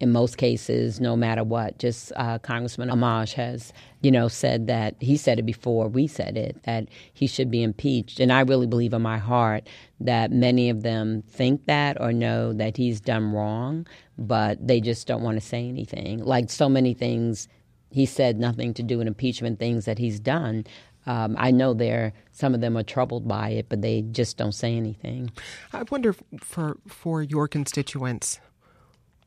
in 0.00 0.10
most 0.10 0.38
cases, 0.38 0.98
no 0.98 1.14
matter 1.14 1.44
what. 1.44 1.78
Just 1.78 2.10
uh, 2.16 2.38
Congressman 2.38 2.88
Amash 2.88 3.34
has, 3.34 3.72
you 4.00 4.10
know, 4.10 4.28
said 4.28 4.66
that 4.66 4.96
he 4.98 5.16
said 5.16 5.38
it 5.38 5.44
before 5.44 5.88
we 5.88 6.06
said 6.06 6.36
it 6.38 6.62
that 6.64 6.88
he 7.12 7.26
should 7.26 7.50
be 7.50 7.62
impeached, 7.62 8.18
and 8.18 8.32
I 8.32 8.40
really 8.40 8.66
believe 8.66 8.94
in 8.94 9.02
my 9.02 9.18
heart 9.18 9.68
that 10.00 10.32
many 10.32 10.70
of 10.70 10.82
them 10.82 11.22
think 11.28 11.66
that 11.66 12.00
or 12.00 12.12
know 12.12 12.54
that 12.54 12.78
he's 12.78 13.00
done 13.00 13.32
wrong, 13.32 13.86
but 14.16 14.66
they 14.66 14.80
just 14.80 15.06
don't 15.06 15.22
want 15.22 15.38
to 15.38 15.46
say 15.46 15.68
anything. 15.68 16.24
Like 16.24 16.48
so 16.48 16.68
many 16.68 16.94
things, 16.94 17.46
he 17.90 18.06
said 18.06 18.38
nothing 18.38 18.72
to 18.74 18.82
do 18.82 18.98
with 18.98 19.06
impeachment 19.06 19.58
things 19.58 19.84
that 19.84 19.98
he's 19.98 20.18
done. 20.18 20.64
Um, 21.06 21.34
I 21.38 21.50
know 21.50 21.74
there 21.74 22.12
some 22.32 22.54
of 22.54 22.60
them 22.62 22.76
are 22.76 22.82
troubled 22.82 23.28
by 23.28 23.50
it, 23.50 23.68
but 23.68 23.82
they 23.82 24.02
just 24.02 24.38
don't 24.38 24.52
say 24.52 24.76
anything. 24.76 25.30
I 25.74 25.82
wonder 25.90 26.14
for 26.40 26.78
for 26.86 27.22
your 27.22 27.48
constituents 27.48 28.40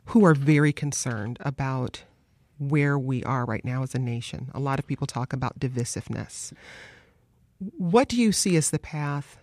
who 0.05 0.25
are 0.25 0.33
very 0.33 0.73
concerned 0.73 1.37
about 1.41 2.03
where 2.57 2.97
we 2.97 3.23
are 3.23 3.45
right 3.45 3.63
now 3.65 3.83
as 3.83 3.95
a 3.95 3.99
nation. 3.99 4.49
A 4.53 4.59
lot 4.59 4.79
of 4.79 4.87
people 4.87 5.07
talk 5.07 5.33
about 5.33 5.59
divisiveness. 5.59 6.53
What 7.77 8.09
do 8.09 8.21
you 8.21 8.31
see 8.31 8.55
as 8.55 8.69
the 8.69 8.79
path 8.79 9.37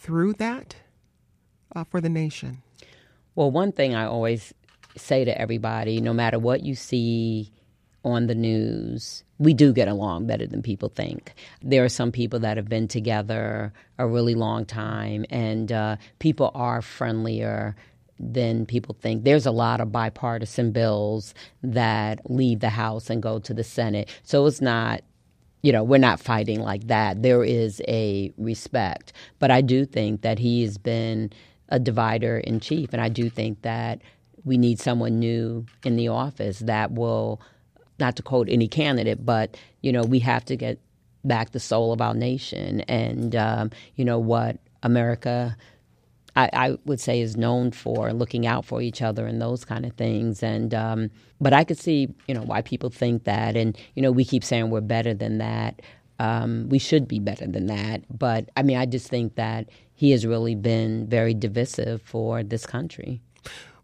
through 0.00 0.34
that 0.34 0.76
uh, 1.74 1.84
for 1.84 2.00
the 2.00 2.08
nation? 2.08 2.62
Well, 3.34 3.50
one 3.50 3.72
thing 3.72 3.94
I 3.94 4.04
always 4.04 4.52
say 4.96 5.24
to 5.24 5.40
everybody 5.40 6.00
no 6.00 6.12
matter 6.12 6.38
what 6.38 6.62
you 6.62 6.74
see 6.74 7.52
on 8.04 8.26
the 8.26 8.34
news, 8.34 9.24
we 9.38 9.54
do 9.54 9.72
get 9.72 9.88
along 9.88 10.26
better 10.26 10.46
than 10.46 10.60
people 10.62 10.88
think. 10.88 11.34
There 11.62 11.84
are 11.84 11.88
some 11.88 12.12
people 12.12 12.40
that 12.40 12.56
have 12.56 12.68
been 12.68 12.88
together 12.88 13.72
a 13.98 14.06
really 14.06 14.34
long 14.34 14.66
time, 14.66 15.24
and 15.30 15.70
uh, 15.70 15.96
people 16.18 16.50
are 16.54 16.82
friendlier 16.82 17.76
than 18.22 18.64
people 18.66 18.96
think. 19.00 19.24
There's 19.24 19.46
a 19.46 19.50
lot 19.50 19.80
of 19.80 19.90
bipartisan 19.90 20.70
bills 20.70 21.34
that 21.62 22.30
leave 22.30 22.60
the 22.60 22.70
House 22.70 23.10
and 23.10 23.22
go 23.22 23.40
to 23.40 23.52
the 23.52 23.64
Senate. 23.64 24.08
So 24.22 24.46
it's 24.46 24.60
not, 24.60 25.02
you 25.62 25.72
know, 25.72 25.82
we're 25.82 25.98
not 25.98 26.20
fighting 26.20 26.60
like 26.60 26.86
that. 26.86 27.22
There 27.22 27.42
is 27.42 27.82
a 27.88 28.32
respect. 28.38 29.12
But 29.40 29.50
I 29.50 29.60
do 29.60 29.84
think 29.84 30.22
that 30.22 30.38
he 30.38 30.62
has 30.62 30.78
been 30.78 31.32
a 31.68 31.78
divider 31.78 32.38
in 32.38 32.60
chief. 32.60 32.92
And 32.92 33.02
I 33.02 33.08
do 33.08 33.28
think 33.28 33.62
that 33.62 34.00
we 34.44 34.56
need 34.56 34.78
someone 34.78 35.18
new 35.18 35.66
in 35.84 35.96
the 35.96 36.08
office 36.08 36.60
that 36.60 36.92
will, 36.92 37.40
not 37.98 38.16
to 38.16 38.22
quote 38.22 38.48
any 38.48 38.68
candidate, 38.68 39.24
but, 39.24 39.56
you 39.80 39.92
know, 39.92 40.02
we 40.02 40.18
have 40.20 40.44
to 40.46 40.56
get 40.56 40.78
back 41.24 41.50
the 41.50 41.60
soul 41.60 41.92
of 41.92 42.00
our 42.00 42.14
nation 42.14 42.80
and, 42.82 43.36
um, 43.36 43.70
you 43.94 44.04
know, 44.04 44.18
what 44.18 44.58
America 44.82 45.56
I, 46.34 46.50
I, 46.52 46.78
would 46.86 47.00
say 47.00 47.20
is 47.20 47.36
known 47.36 47.72
for 47.72 48.12
looking 48.12 48.46
out 48.46 48.64
for 48.64 48.80
each 48.80 49.02
other 49.02 49.26
and 49.26 49.40
those 49.40 49.64
kind 49.64 49.84
of 49.84 49.92
things. 49.94 50.42
And 50.42 50.72
um, 50.74 51.10
but 51.40 51.52
I 51.52 51.64
could 51.64 51.78
see 51.78 52.08
you 52.26 52.34
know 52.34 52.42
why 52.42 52.62
people 52.62 52.90
think 52.90 53.24
that, 53.24 53.56
and 53.56 53.76
you 53.94 54.02
know 54.02 54.10
we 54.10 54.24
keep 54.24 54.44
saying 54.44 54.70
we're 54.70 54.80
better 54.80 55.14
than 55.14 55.38
that. 55.38 55.82
Um, 56.18 56.68
we 56.68 56.78
should 56.78 57.08
be 57.08 57.18
better 57.18 57.46
than 57.46 57.66
that. 57.66 58.02
But 58.16 58.48
I 58.56 58.62
mean, 58.62 58.76
I 58.76 58.86
just 58.86 59.08
think 59.08 59.34
that 59.34 59.68
he 59.94 60.10
has 60.12 60.26
really 60.26 60.54
been 60.54 61.06
very 61.06 61.34
divisive 61.34 62.02
for 62.02 62.42
this 62.42 62.66
country. 62.66 63.20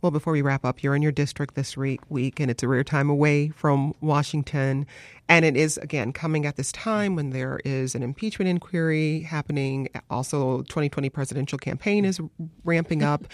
Well, 0.01 0.13
before 0.13 0.33
we 0.33 0.43
wrap 0.43 0.65
up, 0.65 0.83
you're 0.83 0.95
in 0.95 1.03
your 1.03 1.11
district 1.11 1.57
this 1.57 1.77
week, 1.77 2.39
and 2.39 2.51
it's 2.51 2.63
a 2.63 2.69
rare 2.69 2.85
time 2.85 3.11
away 3.11 3.49
from 3.49 3.95
Washington. 4.01 4.87
And 5.29 5.45
it 5.45 5.57
is, 5.57 5.77
again, 5.79 6.13
coming 6.13 6.47
at 6.47 6.55
this 6.55 6.71
time 6.71 7.17
when 7.17 7.31
there 7.31 7.61
is 7.65 7.97
an 7.97 8.05
impeachment 8.05 8.49
inquiry 8.49 9.21
happening. 9.21 9.89
Also, 10.09 10.63
2020 10.63 11.11
presidential 11.11 11.59
campaign 11.59 12.05
is 12.05 12.21
ramping 12.65 13.03
up. 13.03 13.27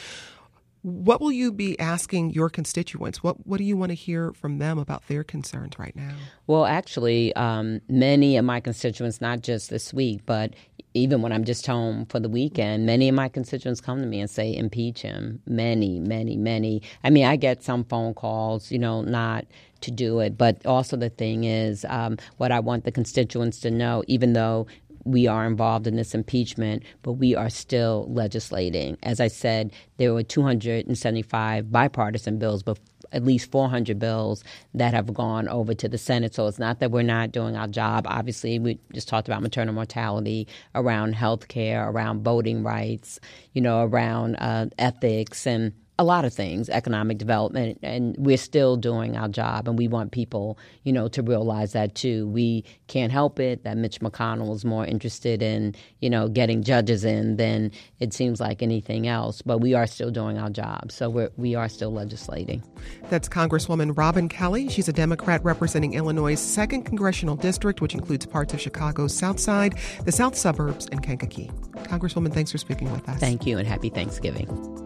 What 0.85 1.23
will 1.23 1.33
you 1.33 1.51
be 1.51 1.81
asking 1.81 2.35
your 2.35 2.51
constituents? 2.51 3.23
What 3.23 3.47
What 3.47 3.57
do 3.57 3.65
you 3.65 3.75
want 3.75 3.89
to 3.89 3.95
hear 3.95 4.35
from 4.35 4.59
them 4.59 4.79
about 4.79 5.09
their 5.09 5.25
concerns 5.25 5.79
right 5.79 5.97
now? 5.97 6.13
Well, 6.47 6.67
actually, 6.67 7.35
um, 7.37 7.81
many 7.89 8.37
of 8.37 8.45
my 8.45 8.61
constituents, 8.61 9.19
not 9.19 9.41
just 9.41 9.71
this 9.71 9.95
week, 9.95 10.21
but 10.27 10.53
even 10.93 11.23
when 11.23 11.33
I'm 11.33 11.45
just 11.45 11.67
home 11.67 12.05
for 12.05 12.21
the 12.21 12.29
weekend, 12.29 12.85
many 12.85 13.09
of 13.09 13.15
my 13.15 13.31
constituents 13.31 13.81
come 13.81 14.01
to 14.03 14.07
me 14.07 14.21
and 14.21 14.29
say, 14.29 14.55
impeach 14.55 15.01
him. 15.01 15.41
Many, 15.47 16.01
many, 16.01 16.37
many. 16.37 16.83
I 17.03 17.09
mean, 17.09 17.25
I 17.25 17.37
get 17.37 17.65
some 17.65 17.85
phone 17.85 18.13
calls, 18.13 18.71
you 18.71 18.79
know, 18.79 19.01
not 19.01 19.47
to 19.81 19.91
do 19.91 20.21
it, 20.21 20.37
but 20.37 20.65
also 20.67 20.97
the 20.97 21.11
thing 21.11 21.45
is, 21.45 21.85
um, 21.89 22.19
what 22.37 22.53
I 22.53 22.61
want 22.61 22.85
the 22.85 22.93
constituents 22.93 23.59
to 23.61 23.71
know, 23.71 24.05
even 24.07 24.35
though 24.35 24.67
we 25.05 25.27
are 25.27 25.47
involved 25.47 25.87
in 25.87 25.97
this 25.97 26.15
impeachment, 26.15 26.83
but 27.03 27.13
we 27.13 27.35
are 27.35 27.51
still 27.51 28.07
legislating. 28.09 28.97
As 29.03 29.21
I 29.21 29.29
said, 29.29 29.73
there 29.99 30.15
were 30.15 30.23
275 30.23 31.71
bipartisan 31.71 32.39
bills, 32.39 32.63
but 32.63 32.79
at 33.13 33.25
least 33.25 33.51
400 33.51 33.99
bills 33.99 34.43
that 34.75 34.93
have 34.93 35.13
gone 35.15 35.49
over 35.49 35.73
to 35.75 35.89
the 35.89 35.99
Senate. 35.99 36.35
So 36.35 36.47
it's 36.47 36.59
not 36.59 36.81
that 36.81 36.91
we're 36.91 37.03
not 37.03 37.33
doing 37.33 37.57
our 37.57 37.69
job. 37.69 38.07
Obviously, 38.09 38.59
we 38.59 38.79
just 38.93 39.09
talked 39.09 39.29
about 39.29 39.43
maternal 39.43 39.75
mortality, 39.75 40.49
around 40.75 41.15
health 41.15 41.49
care, 41.49 41.89
around 41.89 42.25
voting 42.25 42.63
rights, 42.63 43.21
you 43.53 43.61
know, 43.61 43.85
around 43.85 44.37
uh, 44.37 44.67
ethics 44.79 45.47
and 45.47 45.73
a 45.99 46.05
lot 46.05 46.25
of 46.25 46.33
things, 46.33 46.69
economic 46.69 47.19
development, 47.19 47.79
and 47.83 48.17
we're 48.19 48.37
still 48.37 48.77
doing 48.77 49.17
our 49.17 49.29
job. 49.29 49.69
And 49.69 49.79
we 49.79 49.87
want 49.87 50.11
people, 50.11 50.59
you 50.83 50.93
know, 50.93 51.07
to 51.09 51.23
realize 51.23 51.73
that 51.73 51.95
too. 51.95 52.27
We 52.29 52.65
can't 52.89 53.13
help 53.13 53.39
it 53.39 53.63
that 53.63 53.77
Mitch 53.77 54.01
McConnell 54.01 54.55
is 54.55 54.65
more 54.65 54.85
interested 54.85 55.41
in, 55.41 55.75
you 56.01 56.11
know, 56.11 56.29
getting 56.29 56.65
judges 56.65 57.05
in 57.05 57.37
than 57.37 57.71
it 58.01 58.13
seems 58.13 58.41
like 58.41 58.61
anything 58.61 59.07
else. 59.07 59.41
But 59.41 59.59
we 59.59 59.75
are 59.75 59.87
still 59.87 60.11
doing 60.11 60.37
our 60.37 60.51
job, 60.51 60.91
so 60.91 61.09
we're 61.09 61.31
we 61.37 61.55
are 61.55 61.69
still 61.69 61.93
legislating. 61.93 62.63
That's 63.09 63.29
Congresswoman 63.29 63.97
Robin 63.97 64.29
Kelly. 64.29 64.69
She's 64.69 64.89
a 64.89 64.93
Democrat 64.93 65.45
representing 65.45 65.95
Illinois' 65.95 66.35
second 66.35 66.83
congressional 66.83 67.37
district, 67.37 67.81
which 67.81 67.95
includes 67.95 68.27
parts 68.27 68.53
of 68.53 68.61
Chicago's 68.61 69.15
South 69.15 69.39
Side, 69.39 69.79
the 70.05 70.13
South 70.13 70.37
Suburbs, 70.37 70.89
and 70.91 71.03
Kankakee. 71.03 71.51
Congresswoman, 71.85 72.33
thanks 72.33 72.51
for 72.51 72.59
speaking 72.59 72.91
with 72.91 73.09
us. 73.09 73.21
Thank 73.21 73.47
you, 73.47 73.59
and 73.59 73.69
happy 73.69 73.91
Thanksgiving. 73.91 74.84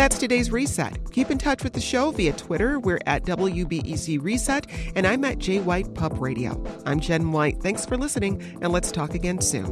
That's 0.00 0.16
today's 0.16 0.50
reset. 0.50 0.98
Keep 1.12 1.30
in 1.30 1.36
touch 1.36 1.62
with 1.62 1.74
the 1.74 1.80
show 1.80 2.10
via 2.10 2.32
Twitter. 2.32 2.80
We're 2.80 3.00
at 3.04 3.24
WBEZ 3.24 4.22
Reset, 4.22 4.66
and 4.96 5.06
I'm 5.06 5.22
at 5.26 5.38
J 5.38 5.60
White 5.60 5.92
Pup 5.92 6.18
Radio. 6.18 6.64
I'm 6.86 7.00
Jen 7.00 7.32
White. 7.32 7.60
Thanks 7.60 7.84
for 7.84 7.98
listening, 7.98 8.40
and 8.62 8.72
let's 8.72 8.90
talk 8.90 9.12
again 9.12 9.42
soon. 9.42 9.66